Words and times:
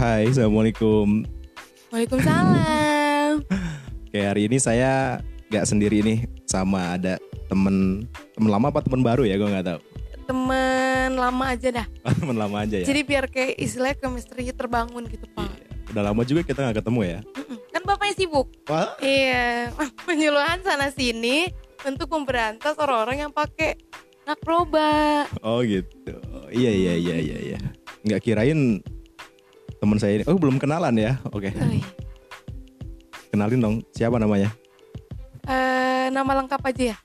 Hai, 0.00 0.32
assalamualaikum. 0.32 1.28
Waalaikumsalam. 1.92 3.44
Kayak 4.16 4.26
hari 4.32 4.48
ini 4.48 4.56
saya 4.56 5.20
nggak 5.52 5.68
sendiri 5.68 6.00
nih, 6.00 6.24
sama 6.48 6.96
ada 6.96 7.20
temen 7.52 8.08
temen 8.32 8.48
lama 8.48 8.72
apa 8.72 8.80
temen 8.80 9.04
baru 9.04 9.28
ya, 9.28 9.36
gue 9.36 9.44
nggak 9.44 9.66
tahu. 9.68 9.80
Temen 10.24 11.20
lama 11.20 11.44
aja 11.52 11.68
dah. 11.68 11.86
temen 12.16 12.32
lama 12.32 12.64
aja 12.64 12.80
ya. 12.80 12.86
Jadi 12.88 13.00
biar 13.04 13.28
kayak 13.28 13.60
istilahnya 13.60 14.00
chemistry 14.00 14.48
terbangun 14.56 15.04
gitu 15.04 15.28
pak. 15.36 15.52
Iya. 15.52 15.68
Udah 15.92 16.02
lama 16.08 16.22
juga 16.24 16.48
kita 16.48 16.64
nggak 16.64 16.80
ketemu 16.80 17.00
ya. 17.04 17.20
Mm-mm. 17.36 17.58
Kan 17.68 17.82
bapaknya 17.84 18.14
sibuk. 18.16 18.48
Wah, 18.72 18.96
Iya. 19.04 19.68
Penyuluhan 20.08 20.64
sana 20.64 20.88
sini 20.88 21.52
untuk 21.84 22.08
memberantas 22.08 22.72
orang-orang 22.80 23.28
yang 23.28 23.32
pakai 23.36 23.76
narkoba. 24.24 25.28
oh 25.44 25.60
gitu. 25.60 26.16
Iya 26.48 26.72
iya 26.72 26.94
iya 26.96 27.16
iya 27.20 27.38
iya. 27.52 27.60
Nggak 28.00 28.24
kirain 28.24 28.80
temen 29.80 29.96
saya 29.96 30.12
ini. 30.14 30.24
Oh 30.28 30.36
belum 30.36 30.60
kenalan 30.60 30.92
ya? 30.94 31.16
Oke, 31.28 31.50
Oh, 31.50 31.66
iya. 31.66 31.84
kenalin 33.30 33.60
dong. 33.60 33.76
Siapa 33.90 34.20
namanya? 34.20 34.52
Eh, 35.42 36.06
nama 36.12 36.36
lengkap 36.36 36.60
aja 36.62 36.84
ya. 36.92 36.96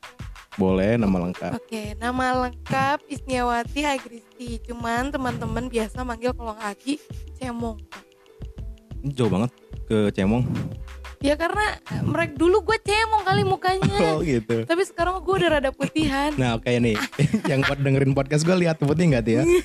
Boleh 0.55 0.95
nama 0.95 1.19
lengkap. 1.19 1.51
Oke, 1.55 1.95
nama 1.95 2.47
lengkap 2.47 3.03
Isniawati 3.07 3.83
Agristi. 3.83 4.59
Cuman 4.61 5.11
teman-teman 5.11 5.67
biasa 5.67 6.03
manggil 6.03 6.31
kalau 6.31 6.55
Agi 6.57 6.95
Cemong. 7.35 7.75
Ini 9.03 9.11
Jauh 9.11 9.27
banget 9.27 9.51
ke 9.85 10.11
Cemong. 10.11 10.43
Ya 11.19 11.33
karena 11.33 11.79
mereka 12.05 12.37
dulu 12.37 12.61
gue 12.63 12.77
cemong 12.77 13.23
kali 13.25 13.41
mukanya. 13.43 13.97
Oh 14.13 14.21
gitu. 14.21 14.61
Tapi 14.63 14.83
sekarang 14.85 15.19
gue 15.19 15.35
udah 15.35 15.57
rada 15.57 15.71
putihan. 15.73 16.31
Nah 16.37 16.55
oke 16.55 16.69
nih, 16.69 16.95
yang 17.51 17.65
buat 17.65 17.79
dengerin 17.81 18.13
podcast 18.13 18.45
gue 18.45 18.55
lihat 18.55 18.77
putih 18.77 19.09
nggak 19.09 19.23
tuh 19.25 19.33
ya? 19.41 19.43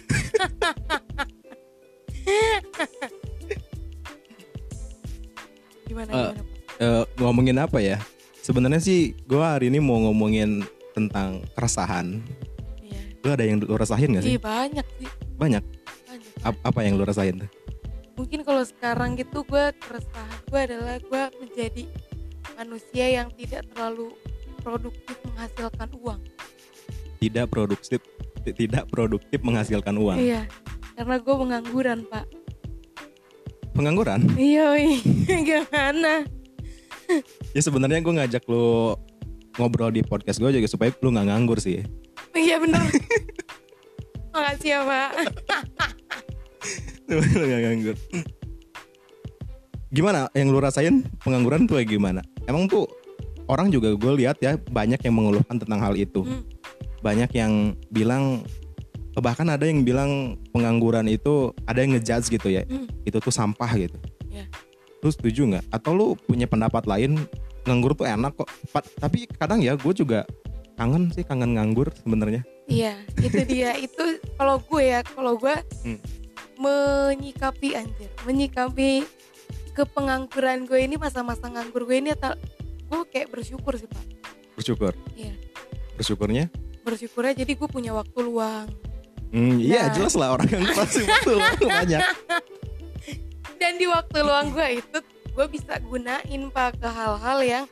Gimana 6.01 6.13
Eh, 6.17 6.33
gimana? 6.33 6.43
Eh, 6.81 7.05
ngomongin 7.21 7.57
apa 7.59 7.79
ya? 7.79 7.99
Sebenarnya 8.41 8.81
sih 8.81 9.13
gue 9.29 9.37
hari 9.37 9.69
ini 9.69 9.79
mau 9.79 10.01
ngomongin 10.01 10.65
tentang 10.97 11.45
keresahan. 11.53 12.25
Iya. 12.81 13.01
Lu 13.21 13.29
ada 13.29 13.45
yang 13.45 13.61
lu 13.61 13.77
rasain 13.77 14.09
gak 14.09 14.25
sih? 14.25 14.35
Ih, 14.35 14.41
banyak 14.41 14.87
sih. 14.97 15.09
Banyak. 15.37 15.61
Banyak. 16.09 16.33
Ap- 16.41 16.63
apa 16.65 16.81
yang 16.81 16.97
lu 16.97 17.05
rasain 17.05 17.37
tuh? 17.37 17.51
Mungkin 18.17 18.45
kalau 18.45 18.65
sekarang 18.65 19.17
gitu 19.17 19.45
gue 19.45 19.65
keresahan 19.77 20.41
gue 20.45 20.61
adalah 20.61 20.97
gue 20.99 21.23
menjadi 21.39 21.85
manusia 22.57 23.07
yang 23.09 23.29
tidak 23.33 23.65
terlalu 23.73 24.13
produktif 24.61 25.17
menghasilkan 25.25 25.89
uang. 25.97 26.21
Tidak 27.21 27.47
produktif, 27.47 28.01
ti- 28.41 28.57
tidak 28.57 28.89
produktif 28.89 29.41
menghasilkan 29.41 29.97
uang. 29.97 30.17
Iya. 30.17 30.49
Karena 30.97 31.17
gue 31.17 31.35
pengangguran 31.35 32.09
pak. 32.09 32.25
Pengangguran? 33.73 34.27
Iya, 34.35 34.75
gimana? 35.49 36.27
Ya 37.55 37.61
sebenarnya 37.61 37.99
gue 38.03 38.15
ngajak 38.15 38.43
lu 38.47 38.95
ngobrol 39.59 39.91
di 39.91 40.03
podcast 40.07 40.39
gue 40.39 40.51
juga 40.55 40.69
supaya 40.71 40.95
lu 41.03 41.11
nggak 41.11 41.27
nganggur 41.27 41.59
sih. 41.59 41.83
Iya 42.35 42.63
bener. 42.63 42.81
Makasih 44.35 44.71
ya 44.71 44.79
pak. 44.87 45.11
Lu 47.11 47.19
nggak 47.19 47.61
nganggur. 47.67 47.97
Gimana 49.91 50.31
yang 50.39 50.55
lu 50.55 50.63
rasain 50.63 51.03
pengangguran 51.19 51.67
tuh 51.67 51.83
kayak 51.83 51.91
gimana? 51.91 52.23
Emang 52.47 52.71
tuh 52.71 52.87
orang 53.51 53.75
juga 53.75 53.91
gue 53.99 54.13
lihat 54.23 54.39
ya 54.39 54.55
banyak 54.55 55.03
yang 55.03 55.15
mengeluhkan 55.19 55.59
tentang 55.59 55.83
hal 55.83 55.95
itu. 55.99 56.23
Hmm. 56.23 56.47
banyak 57.01 57.33
yang 57.33 57.73
bilang 57.89 58.45
bahkan 59.21 59.47
ada 59.47 59.63
yang 59.63 59.81
bilang 59.81 60.11
pengangguran 60.51 61.07
itu 61.07 61.53
ada 61.65 61.81
yang 61.81 61.95
ngejudge 61.95 62.29
gitu 62.31 62.49
ya 62.49 62.65
Hmm. 62.65 62.89
itu 63.05 63.17
tuh 63.17 63.31
sampah 63.31 63.71
gitu 63.77 63.97
Ya. 64.27 64.45
lu 65.01 65.09
setuju 65.09 65.47
nggak 65.47 65.65
atau 65.71 65.93
lu 65.93 66.07
punya 66.19 66.45
pendapat 66.45 66.85
lain 66.85 67.17
nganggur 67.63 67.93
tuh 67.93 68.05
enak 68.05 68.35
kok 68.35 68.49
Pa- 68.69 68.91
tapi 68.99 69.29
kadang 69.31 69.61
ya 69.61 69.75
gue 69.75 69.93
juga 69.93 70.25
kangen 70.75 71.09
sih 71.11 71.23
kangen 71.23 71.55
nganggur 71.55 71.93
sebenarnya 71.95 72.43
Iya, 72.65 72.95
itu 73.19 73.43
dia. 73.45 73.75
Itu 73.83 73.99
kalau 74.39 74.63
gue 74.63 74.83
ya, 74.87 75.03
kalau 75.03 75.35
gue 75.35 75.51
Hmm. 75.83 75.99
menyikapi 76.55 77.75
anjir, 77.75 78.07
menyikapi 78.23 79.03
kepengangguran 79.73 80.65
gue 80.65 80.79
ini 80.79 80.95
masa-masa 80.95 81.47
nganggur 81.47 81.83
gue 81.83 81.99
ini 81.99 82.13
atau 82.13 82.31
gue 82.87 83.01
kayak 83.09 83.27
bersyukur 83.29 83.75
sih 83.75 83.87
pak. 83.87 84.05
bersyukur 84.55 84.93
Iya. 85.15 85.35
bersyukurnya 85.97 86.47
Bersyukurnya 86.81 87.33
jadi 87.35 87.53
gue 87.55 87.69
punya 87.69 87.91
waktu 87.91 88.19
luang. 88.21 88.71
Hmm, 89.31 89.57
iya 89.59 89.87
Nah. 89.87 89.93
jelas 89.93 90.15
lah 90.15 90.29
orang 90.33 90.49
yang 90.49 90.65
pasti 90.73 91.03
betul 91.03 91.39
banyak 91.71 92.03
Dan 93.57 93.77
di 93.77 93.85
waktu 93.85 94.19
luang 94.21 94.51
gue 94.51 94.81
itu 94.81 94.99
gue 95.31 95.47
bisa 95.47 95.77
gunain 95.81 96.21
pak 96.49 96.77
ke 96.77 96.89
hal-hal 96.89 97.39
yang 97.41 97.65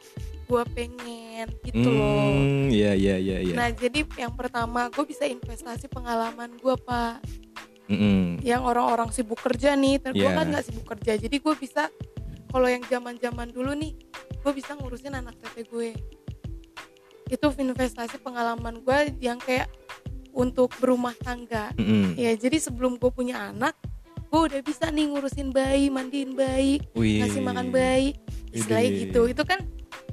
gue 0.45 0.63
pengen 0.73 1.49
gitu 1.63 1.89
loh. 1.89 2.33
hmm, 2.33 2.69
iya 2.69 2.93
iya 2.93 3.17
iya 3.17 3.39
iya 3.43 3.55
Nah 3.55 3.69
jadi 3.69 4.01
yang 4.17 4.33
pertama 4.33 4.89
gue 4.89 5.05
bisa 5.05 5.25
investasi 5.25 5.89
pengalaman 5.89 6.57
gue 6.57 6.77
pak. 6.79 7.21
Mm-mm. 7.89 8.45
yang 8.45 8.61
orang-orang 8.63 9.09
sibuk 9.09 9.41
kerja 9.41 9.73
nih, 9.73 9.97
ter 9.97 10.13
gue 10.13 10.21
Iya. 10.21 10.37
kan 10.37 10.45
nggak 10.47 10.61
sibuk 10.63 10.85
kerja, 10.87 11.17
jadi 11.17 11.37
gue 11.41 11.55
bisa 11.57 11.89
kalau 12.47 12.69
yang 12.69 12.85
zaman-zaman 12.85 13.49
dulu 13.49 13.73
nih, 13.73 13.97
gue 14.39 14.53
bisa 14.53 14.77
ngurusin 14.77 15.17
anak 15.17 15.33
tete 15.39 15.65
gue. 15.65 15.97
Itu 17.27 17.49
investasi 17.49 18.21
pengalaman 18.21 18.85
gue 18.85 18.99
yang 19.21 19.37
kayak 19.37 19.73
untuk 20.39 20.71
berumah 20.79 21.19
tangga. 21.19 21.75
Mm-mm. 21.75 22.15
Ya 22.15 22.31
jadi 22.33 22.63
sebelum 22.63 22.95
gue 22.95 23.11
punya 23.11 23.51
anak, 23.51 23.75
gue 24.25 24.41
udah 24.47 24.61
bisa 24.63 24.87
nih 24.89 25.11
ngurusin 25.11 25.51
bayi, 25.51 25.91
mandiin 25.91 26.33
bayi, 26.33 26.79
Wih. 26.95 27.19
ngasih 27.19 27.43
makan 27.43 27.69
bayi, 27.69 28.15
istilahnya 28.55 28.91
gitu. 29.03 29.27
Itu 29.27 29.43
kan 29.43 29.67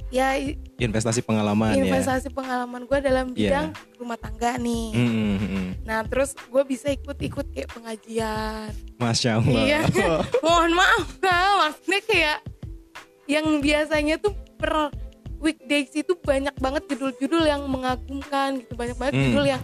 ya 0.06 0.38
investasi 0.78 1.18
pengalaman 1.20 1.74
ya 1.74 1.82
investasi 1.82 2.30
pengalaman 2.30 2.86
gue 2.86 2.98
dalam 3.00 3.26
Iya. 3.28 3.34
bidang 3.34 3.66
rumah 3.96 4.18
tangga 4.18 4.54
nih. 4.56 4.86
Mm-mm. 4.94 5.66
Nah 5.82 6.02
terus 6.02 6.34
gue 6.34 6.62
bisa 6.62 6.90
ikut-ikut 6.90 7.46
kayak 7.50 7.70
pengajian. 7.70 8.70
Masya 8.98 9.38
Allah 9.38 9.62
Iya. 9.62 9.80
mohon 10.44 10.74
maaf 10.74 11.06
lah 11.22 11.70
maksudnya 11.70 12.00
kayak 12.02 12.38
yang 13.26 13.58
biasanya 13.58 14.14
tuh 14.16 14.30
per 14.54 14.90
weekdays 15.36 15.92
itu 15.92 16.14
banyak 16.16 16.54
banget 16.56 16.86
judul-judul 16.88 17.44
yang 17.44 17.66
mengagumkan 17.66 18.56
gitu 18.56 18.72
banyak 18.72 18.96
banget 18.96 19.12
Hmm. 19.12 19.24
judul 19.28 19.44
yang 19.44 19.62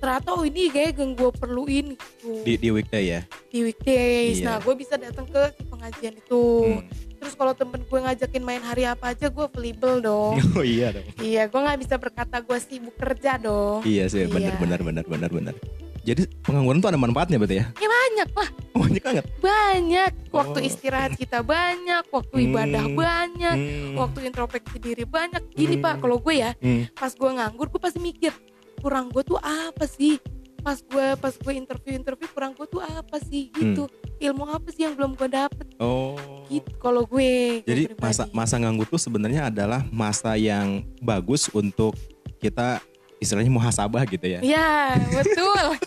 ternyata 0.00 0.28
oh 0.32 0.42
ini 0.42 0.66
kayak 0.66 0.96
yang 0.96 1.12
gue 1.12 1.30
perluin 1.30 1.86
gitu 1.92 2.30
di, 2.40 2.52
di 2.56 2.68
weekday 2.68 3.04
ya 3.06 3.20
di 3.46 3.60
weekdays 3.62 4.40
Iya. 4.40 4.46
nah 4.46 4.56
gue 4.58 4.74
bisa 4.74 4.96
datang 4.96 5.24
ke 5.24 5.42
si 5.52 5.62
pengajian 5.62 6.14
itu 6.14 6.44
Hmm. 6.62 6.82
terus 7.18 7.34
kalau 7.34 7.52
temen 7.52 7.80
gue 7.82 7.98
ngajakin 8.00 8.40
main 8.40 8.60
hari 8.60 8.84
apa 8.84 9.12
aja 9.12 9.28
gue 9.28 9.44
available 9.44 10.00
dong 10.00 10.34
Oh 10.56 10.64
iya 10.64 10.88
dong. 10.90 11.04
iya 11.20 11.44
gue 11.44 11.60
nggak 11.60 11.78
bisa 11.78 11.94
berkata 11.94 12.36
gue 12.38 12.58
sibuk 12.58 12.96
kerja 12.96 13.36
dong 13.36 13.84
Iya 13.84 14.08
sih, 14.08 14.24
benar 14.24 14.56
Iya. 14.56 14.58
benar 14.58 14.80
benar 14.80 15.04
benar 15.04 15.30
benar. 15.30 15.54
Jadi 16.00 16.24
pengangguran 16.40 16.80
tuh 16.80 16.88
ada 16.88 16.96
manfaatnya 16.96 17.36
berarti 17.36 17.60
ya? 17.60 17.66
ya 17.76 17.84
banyak 17.86 18.28
lah 18.32 18.48
Banyak 18.72 19.02
banget. 19.04 19.24
banyak 19.38 20.12
waktu 20.30 20.58
Oh. 20.58 20.64
istirahat 20.64 21.12
kita 21.14 21.44
banyak 21.44 22.08
waktu 22.08 22.36
ibadah 22.42 22.82
Hmm. 22.82 22.96
banyak 22.96 23.56
Hmm. 23.58 23.94
waktu 23.98 24.18
introspeksi 24.24 24.76
diri 24.78 25.04
banyak 25.04 25.52
gini 25.52 25.76
Hmm. 25.76 25.84
pak 25.84 25.94
kalau 26.00 26.16
gue 26.16 26.34
ya 26.34 26.56
Hmm. 26.56 26.88
pas 26.90 27.12
gue 27.12 27.30
nganggur 27.30 27.68
gue 27.68 27.76
pasti 27.78 28.00
mikir 28.00 28.32
kurang 28.80 29.08
gue 29.08 29.22
tuh 29.22 29.36
apa 29.36 29.84
sih? 29.84 30.16
Pas 30.60 30.76
gue 30.76 31.06
pas 31.16 31.32
gue 31.32 31.52
interview 31.54 31.92
interview 31.94 32.28
kurang 32.28 32.52
gue 32.52 32.64
tuh 32.64 32.80
apa 32.80 33.16
sih? 33.22 33.48
Gitu. 33.50 33.88
Ilmu 34.18 34.44
apa 34.46 34.68
sih 34.68 34.84
yang 34.84 34.92
belum 34.92 35.14
gue 35.14 35.28
dapet? 35.28 35.66
Oh. 35.78 36.16
gitu 36.50 36.66
kalau 36.76 37.06
gue 37.06 37.62
gue 37.62 37.64
Jadi 37.64 37.82
pribadi. 37.86 38.02
masa 38.02 38.22
masa 38.34 38.54
nganggur 38.58 38.84
tuh 38.84 38.98
sebenarnya 38.98 39.48
adalah 39.48 39.86
masa 39.88 40.34
yang 40.34 40.82
bagus 40.98 41.46
untuk 41.54 41.94
kita 42.36 42.82
istilahnya 43.16 43.48
muhasabah 43.48 44.02
gitu 44.04 44.26
ya. 44.26 44.40
ya 44.42 44.96
betul. 45.12 45.64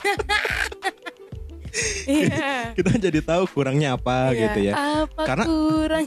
Iya. 2.06 2.70
Kita 2.78 3.02
jadi 3.02 3.20
tahu 3.26 3.50
kurangnya 3.50 3.98
apa 3.98 4.30
Iya, 4.30 4.40
gitu 4.46 4.60
ya. 4.62 4.74
apa 5.02 5.24
Karena- 5.26 5.48
kurang? 5.50 6.06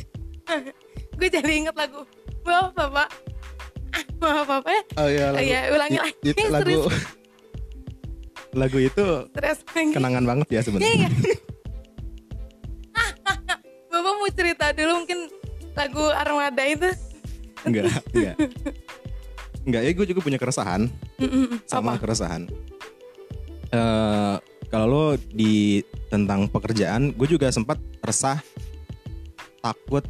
Gue 1.20 1.28
jadi 1.28 1.52
inget 1.52 1.76
lagu 1.76 2.08
bapak 2.40 3.12
maaf 4.20 4.48
apa 4.52 4.68
ya 4.68 4.82
Oh 4.96 5.08
iya 5.08 5.26
Oh 5.30 5.40
iya, 5.40 5.60
ulangi 5.70 5.96
it- 5.96 6.02
lagi. 6.02 6.28
it- 6.30 6.38
lagu 6.46 6.62
Serius. 6.62 6.86
lagu 8.52 8.78
itu 8.78 9.04
stres 9.30 9.58
lagi 9.68 9.90
kenangan 9.90 10.24
banget 10.24 10.46
ya 10.48 10.54
Iya, 10.54 10.60
sebenarnya. 10.62 10.90
iya. 10.90 11.08
Bapak 13.90 14.12
mau 14.14 14.30
cerita 14.30 14.70
dulu 14.70 14.92
mungkin 14.98 15.18
lagu 15.72 16.04
Armada 16.10 16.64
itu 16.64 16.90
Enggak, 17.60 17.92
enggak. 18.10 18.36
Enggak, 19.60 19.82
ya 19.82 19.90
gue 19.92 20.06
juga 20.06 20.20
punya 20.20 20.38
keresahan. 20.38 20.88
sama 21.64 21.94
apa? 21.94 22.00
keresahan. 22.00 22.48
Eh 23.68 24.34
kalau 24.66 24.86
lo 24.88 25.04
di 25.20 25.78
tentang 26.08 26.48
pekerjaan, 26.48 27.12
gue 27.12 27.28
juga 27.28 27.52
sempat 27.52 27.76
resah, 28.00 28.40
takut 29.60 30.00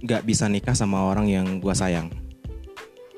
nggak 0.00 0.24
bisa 0.24 0.48
nikah 0.48 0.72
sama 0.72 1.04
orang 1.04 1.28
yang 1.28 1.60
gue 1.60 1.70
sayang. 1.70 2.08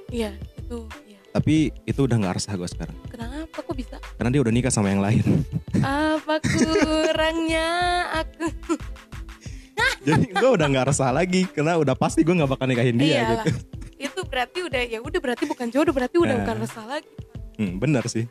Iya, 0.09 0.31
itu. 0.57 0.79
Iya. 1.05 1.19
Tapi 1.31 1.55
itu 1.83 2.01
udah 2.01 2.17
nggak 2.17 2.35
resah 2.37 2.55
gue 2.55 2.65
sekarang, 2.67 2.97
Kenapa 3.07 3.59
kok 3.59 3.75
bisa? 3.75 3.97
karena 4.17 4.31
dia 4.31 4.41
udah 4.41 4.51
nikah 4.51 4.71
sama 4.71 4.89
yang 4.89 5.01
lain. 5.01 5.21
Apa 5.79 6.41
kurangnya 6.41 7.69
aku? 8.17 8.47
Jadi 10.07 10.31
gue 10.31 10.51
udah 10.51 10.67
nggak 10.67 10.87
resah 10.89 11.11
lagi 11.11 11.45
karena 11.47 11.77
udah 11.77 11.93
pasti 11.93 12.23
gue 12.23 12.33
nggak 12.33 12.49
bakal 12.49 12.65
nikahin 12.65 12.97
dia 12.97 13.21
Iyalah. 13.21 13.45
gitu. 13.45 13.51
Itu 13.99 14.21
berarti 14.25 14.59
udah 14.63 14.83
ya 14.83 14.99
udah 14.99 15.21
berarti 15.21 15.45
bukan 15.45 15.69
jodoh, 15.69 15.93
berarti 15.93 16.17
udah 16.17 16.33
Nah. 16.33 16.41
bukan 16.43 16.57
resah 16.63 16.85
lagi. 16.87 17.11
Hmm, 17.57 17.77
bener 17.77 18.05
sih. 18.07 18.25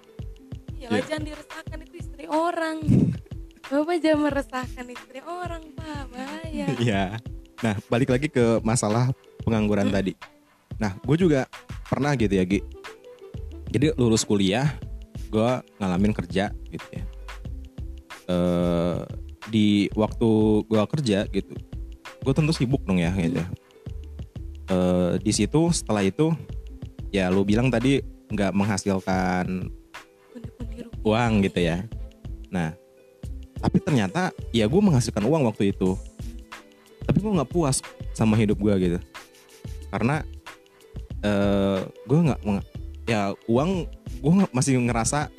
Iyalah 0.75 0.97
Iya. 0.97 1.05
jangan 1.05 1.23
diresahkan 1.25 1.77
itu 1.83 1.95
istri 1.99 2.25
orang. 2.25 2.77
Bapak 3.65 3.97
jangan 3.97 4.19
meresahkan 4.23 4.85
istri 4.87 5.19
orang, 5.21 5.63
Pak. 5.73 6.01
Bahaya. 6.09 6.65
Iya. 6.81 7.03
Nah 7.61 7.75
balik 7.85 8.09
lagi 8.09 8.27
ke 8.27 8.61
masalah 8.61 9.13
pengangguran 9.41 9.89
Hmm. 9.89 9.95
tadi. 9.95 10.13
Nah 10.81 10.95
gue 10.99 11.17
juga 11.19 11.47
pernah 11.87 12.15
gitu 12.15 12.33
ya 12.35 12.43
Gi. 12.43 12.59
Jadi 13.71 13.91
lulus 13.99 14.23
kuliah, 14.23 14.71
gue 15.27 15.49
ngalamin 15.79 16.15
kerja 16.15 16.51
gitu 16.71 16.87
ya. 16.95 17.03
Eh 18.31 18.99
di 19.45 19.91
waktu 19.93 20.29
gue 20.65 20.81
kerja 20.89 21.29
gitu, 21.29 21.53
gue 22.23 22.33
tentu 22.33 22.51
sibuk 22.55 22.81
dong 22.87 22.97
ya 22.97 23.11
gitu. 23.13 23.43
Eh 24.71 25.13
di 25.21 25.31
situ 25.35 25.69
setelah 25.69 26.01
itu 26.01 26.33
ya 27.13 27.29
lu 27.29 27.45
bilang 27.45 27.69
tadi 27.69 28.01
nggak 28.31 28.51
menghasilkan 28.57 29.69
uang 31.05 31.33
gitu 31.45 31.59
ya. 31.61 31.85
Nah, 32.49 32.73
tapi 33.61 33.77
ternyata 33.83 34.33
ya 34.49 34.65
gue 34.65 34.81
menghasilkan 34.81 35.21
uang 35.21 35.45
waktu 35.45 35.75
itu. 35.75 35.93
Tapi 37.05 37.17
gue 37.21 37.31
nggak 37.37 37.51
puas 37.53 37.85
sama 38.17 38.33
hidup 38.33 38.57
gue 38.57 38.73
gitu. 38.81 38.99
Karena 39.93 40.25
eh 41.25 41.79
gue 42.05 42.19
nggak 42.29 42.39
ya 43.09 43.33
uang 43.49 43.89
gue 44.21 44.31
masih 44.53 44.77
ngerasa 44.77 45.33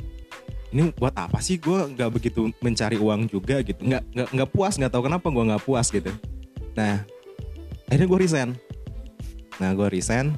ini 0.75 0.91
buat 0.99 1.15
apa 1.15 1.39
sih 1.39 1.63
gue 1.63 1.95
nggak 1.95 2.11
begitu 2.11 2.51
mencari 2.59 2.99
uang 2.99 3.31
juga 3.31 3.63
gitu 3.63 3.79
nggak 3.87 4.03
nggak 4.11 4.29
nggak 4.35 4.51
puas 4.51 4.75
nggak 4.75 4.91
tahu 4.91 5.07
kenapa 5.07 5.31
gue 5.31 5.45
nggak 5.47 5.63
puas 5.63 5.87
gitu 5.95 6.11
nah 6.75 7.07
akhirnya 7.87 8.07
gue 8.11 8.19
resign 8.19 8.51
nah 9.63 9.71
gue 9.73 9.87
resign 9.89 10.35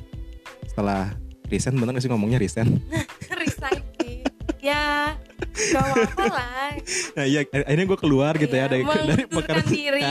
setelah 0.69 1.17
resign 1.49 1.81
bener 1.81 1.97
gak 1.97 2.05
sih 2.05 2.13
ngomongnya 2.13 2.39
resign 2.39 2.77
Resign 3.39 3.81
sih. 4.03 4.27
Ya, 4.59 5.15
gak 5.55 5.81
apa-apa 5.81 6.25
lah. 6.35 6.71
Nah 7.15 7.25
iya 7.25 7.47
akhirnya 7.47 7.87
gue 7.87 7.99
keluar 7.99 8.35
gitu 8.35 8.51
ya 8.51 8.67
Iya, 8.67 8.73
dari 8.75 8.83
dari 9.15 9.25
pekerjaan 9.31 9.71
diri. 9.71 10.03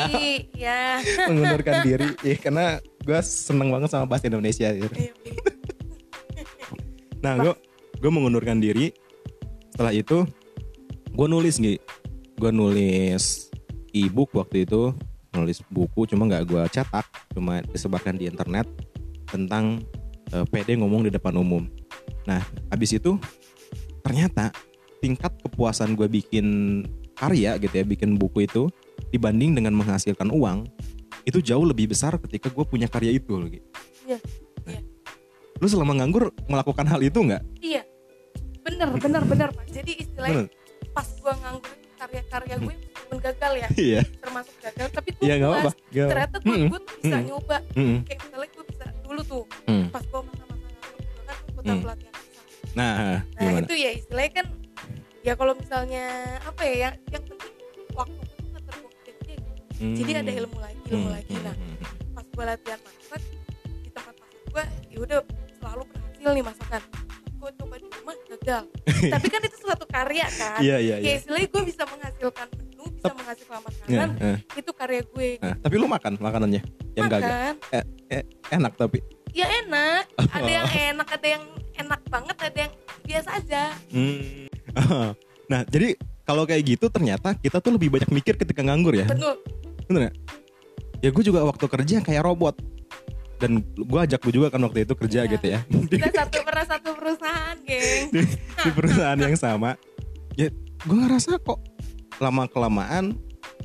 Ya. 0.55 1.03
mengundurkan 1.29 1.75
diri 1.83 2.09
ya 2.23 2.35
karena 2.39 2.65
gue 3.07 3.19
seneng 3.23 3.71
banget 3.71 3.87
sama 3.95 4.03
bahasa 4.03 4.27
Indonesia. 4.27 4.67
Iya, 4.67 4.91
Nah 7.23 7.39
gue 7.39 7.53
gue 8.03 8.11
mengundurkan 8.11 8.59
diri. 8.59 8.91
Setelah 9.71 9.95
itu 9.95 10.27
gue 11.15 11.27
nulis 11.31 11.55
nih 11.63 11.79
gue 12.35 12.51
nulis 12.51 13.47
e-book 13.95 14.35
waktu 14.35 14.67
itu. 14.67 14.91
Nulis 15.31 15.63
buku 15.71 16.03
cuma 16.11 16.27
nggak 16.27 16.43
gue 16.51 16.63
cetak. 16.67 17.07
Cuma 17.31 17.63
disebarkan 17.63 18.19
di 18.19 18.27
internet 18.27 18.67
tentang 19.31 19.79
eh, 20.35 20.43
PD 20.43 20.75
ngomong 20.75 21.07
di 21.07 21.11
depan 21.15 21.39
umum. 21.39 21.63
Nah 22.27 22.43
habis 22.67 22.91
itu 22.91 23.15
ternyata 24.03 24.51
tingkat 24.99 25.31
kepuasan 25.47 25.95
gue 25.95 26.11
bikin 26.11 26.83
karya 27.15 27.55
gitu 27.57 27.71
ya 27.71 27.85
bikin 27.87 28.19
buku 28.19 28.45
itu 28.45 28.69
dibanding 29.09 29.57
dengan 29.57 29.73
menghasilkan 29.73 30.29
uang 30.29 30.69
itu 31.27 31.43
jauh 31.43 31.61
lebih 31.61 31.91
besar 31.91 32.15
ketika 32.17 32.47
gue 32.47 32.63
punya 32.63 32.87
karya 32.87 33.11
itu 33.11 33.35
loh. 33.35 33.51
Iya, 33.51 33.59
Nah, 34.63 34.71
iya. 34.71 34.81
Lu 35.57 35.67
selama 35.67 35.91
nganggur 35.93 36.31
melakukan 36.47 36.87
hal 36.87 37.01
itu 37.01 37.19
nggak? 37.19 37.43
Iya. 37.59 37.83
Bener, 38.63 38.87
bener, 38.93 39.23
bener, 39.23 39.49
Pak. 39.51 39.67
Jadi 39.69 39.91
istilahnya 39.97 40.47
Bener. 40.47 40.91
pas 40.91 41.07
gua 41.17 41.33
nganggur 41.35 41.67
karya-karya 41.97 42.55
gue 42.57 42.73
meskipun 42.77 43.17
gagal 43.17 43.53
ya, 43.57 43.67
Iya. 43.73 44.01
termasuk 44.21 44.55
gagal, 44.61 44.87
tapi 44.91 45.09
gue 45.11 45.23
Iya 45.23 45.33
nggak 45.35 45.51
puas. 45.57 45.75
Ternyata 45.89 46.35
gue, 46.37 46.55
gue 46.67 46.79
tuh 46.79 46.95
bisa 47.01 47.17
nyoba. 47.19 47.57
Mm-mm. 47.73 47.97
Kayak 48.05 48.19
misalnya 48.23 48.49
gue 48.49 48.65
bisa 48.65 48.85
dulu 49.01 49.21
tuh, 49.23 49.43
Mm. 49.65 49.85
pas 49.89 50.03
gue 50.03 50.21
masa-masa 50.21 50.65
nganggur 50.69 51.01
juga 51.01 51.21
kan 51.25 51.37
ikut 51.47 51.63
Mm. 51.65 51.79
pelatihan. 51.81 52.13
Nah, 52.71 52.93
Nah 52.93 53.17
gimana? 53.41 53.65
itu 53.65 53.75
ya 53.75 53.91
istilahnya 53.91 54.31
kan, 54.35 54.47
ya 55.23 55.33
kalau 55.33 55.53
misalnya 55.53 56.05
apa 56.39 56.61
ya, 56.61 56.75
yang, 56.77 56.95
yang 57.09 57.23
penting 57.25 57.53
waktu 57.91 58.21
gitu. 59.77 59.95
Jadi 59.95 60.11
ada 60.15 60.31
ilmu 60.35 60.57
lagi, 60.57 60.79
ilmu 60.87 60.99
Hmm, 61.03 61.13
lagi. 61.13 61.31
hmm, 61.31 61.43
Nah, 61.43 61.55
hmm, 61.55 61.75
pas 62.11 62.25
gue 62.27 62.43
latihan 62.45 62.79
masak 62.79 63.21
di 63.77 63.89
tempat 63.89 64.13
masak 64.15 64.41
gue 64.47 64.63
ya 64.87 64.97
udah 64.99 65.19
selalu 65.53 65.83
berhasil 65.87 66.29
nih 66.31 66.43
masakan 66.43 66.81
gue 67.37 67.51
coba 67.55 67.75
di 67.75 67.87
rumah 67.87 68.15
gagal 68.27 68.63
tapi 69.13 69.27
kan 69.27 69.41
itu 69.43 69.57
suatu 69.59 69.85
karya 69.85 70.25
kan 70.31 70.57
Iya 70.57 70.77
iya 70.79 70.95
ya 70.95 71.05
iya. 71.05 71.15
istilahnya 71.15 71.47
gue 71.47 71.63
bisa 71.63 71.83
menghasilkan 71.85 72.47
menu 72.51 72.83
bisa 72.89 73.05
Tep- 73.05 73.15
menghasilkan 73.15 73.57
Iya, 73.57 73.65
makanan 73.67 74.09
eh. 74.19 74.37
itu 74.55 74.71
karya 74.71 75.01
gue 75.05 75.29
Nah, 75.37 75.55
tapi 75.55 75.75
lu 75.75 75.85
makan 75.85 76.13
makanannya 76.17 76.61
yang 76.91 77.05
gagal 77.07 77.29
makan 77.29 77.53
enak 78.49 78.73
tapi. 78.75 78.97
ya 79.29 79.45
enak 79.61 80.03
ada 80.17 80.49
yang 80.49 80.67
enak 80.89 81.07
ada 81.11 81.27
yang 81.29 81.43
enak 81.77 82.01
banget 82.07 82.37
ada 82.39 82.59
yang 82.59 82.73
biasa 83.03 83.29
aja 83.35 83.63
Hmm. 83.87 84.49
Nah, 85.47 85.61
jadi 85.63 85.95
kalau 86.21 86.43
kayak 86.43 86.63
gitu 86.67 86.85
ternyata 86.87 87.31
kita 87.33 87.57
tuh 87.57 87.71
lebih 87.71 87.87
banyak 87.87 88.09
mikir 88.11 88.35
ketika 88.35 88.59
nganggur 88.59 88.91
ya. 88.91 89.05
betul 89.05 89.37
Bener 89.87 90.11
gak? 90.11 90.15
Ya 90.99 91.09
gue 91.13 91.23
juga 91.23 91.45
waktu 91.45 91.65
kerja 91.65 91.97
kayak 92.03 92.23
robot. 92.23 92.55
Dan 93.37 93.61
gue 93.61 93.99
ajak 94.01 94.17
lu 94.25 94.41
juga 94.41 94.49
kan 94.49 94.61
waktu 94.65 94.81
itu 94.81 94.97
kerja 94.97 95.23
Iya. 95.23 95.31
gitu 95.37 95.45
ya. 95.45 95.59
kita 95.93 96.09
satu 96.09 96.37
pernah 96.41 96.65
satu 96.65 96.89
perusahaan 96.97 97.57
geng 97.61 98.09
di, 98.09 98.21
di 98.33 98.69
perusahaan 98.73 99.19
yang 99.19 99.37
sama. 99.37 99.77
Ya 100.33 100.49
gue 100.83 100.97
ngerasa 100.97 101.37
kok 101.37 101.61
lama 102.17 102.49
kelamaan 102.49 103.13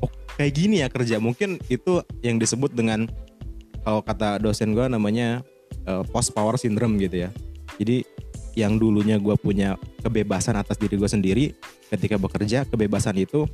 oh 0.05 0.11
kayak 0.37 0.53
gini 0.53 0.85
ya 0.85 0.93
kerja. 0.93 1.17
Mungkin 1.17 1.57
itu 1.73 2.05
yang 2.21 2.37
disebut 2.37 2.69
dengan 2.69 3.09
kalau 3.81 4.05
kata 4.05 4.37
dosen 4.37 4.77
gue 4.77 4.85
namanya 4.85 5.41
eh, 5.89 6.03
post 6.13 6.37
power 6.37 6.53
syndrome 6.55 7.01
gitu 7.01 7.25
ya. 7.25 7.29
Jadi 7.81 8.05
yang 8.53 8.77
dulunya 8.77 9.17
gue 9.17 9.33
punya 9.33 9.81
kebebasan 10.05 10.53
atas 10.53 10.77
diri 10.77 10.93
gue 10.93 11.09
sendiri 11.09 11.45
ketika 11.89 12.21
bekerja 12.21 12.69
kebebasan 12.69 13.17
itu 13.17 13.49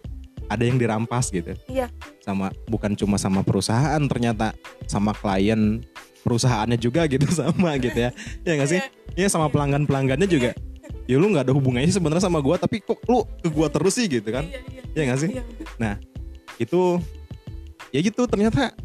ada 0.50 0.64
yang 0.66 0.82
dirampas 0.82 1.30
gitu. 1.30 1.54
Iya. 1.70 1.94
Sama 2.26 2.50
bukan 2.66 2.98
cuma 2.98 3.22
sama 3.22 3.46
perusahaan 3.46 4.02
ternyata 4.10 4.52
sama 4.90 5.14
klien 5.14 5.86
perusahaannya 6.26 6.76
juga 6.82 7.06
gitu 7.06 7.30
sama 7.46 7.78
gitu 7.78 7.96
ya. 7.96 8.12
Ya 8.44 8.52
nggak 8.58 8.70
sih? 8.70 8.82
Ya 9.14 9.30
sama 9.30 9.48
pelanggan 9.48 9.86
pelanggannya 9.86 10.28
juga 10.28 10.52
ya 11.10 11.18
lu 11.18 11.26
nggak 11.34 11.50
ada 11.50 11.54
hubungannya 11.58 11.90
sih 11.90 11.98
sebenarnya 11.98 12.22
sama 12.22 12.38
gua 12.38 12.62
tapi 12.62 12.86
kok 12.86 13.02
lu 13.10 13.26
ke 13.42 13.50
gua 13.50 13.66
terus 13.66 13.98
sih 13.98 14.06
gitu 14.06 14.30
kan? 14.30 14.46
Iya 14.46 14.62
iya. 14.70 14.82
Ya 14.94 15.02
nggak 15.10 15.20
sih? 15.22 15.30
Iya. 15.34 15.94
Itu 16.62 17.02
ya 17.90 18.00
gitu 18.06 18.30
ternyata 18.30 18.78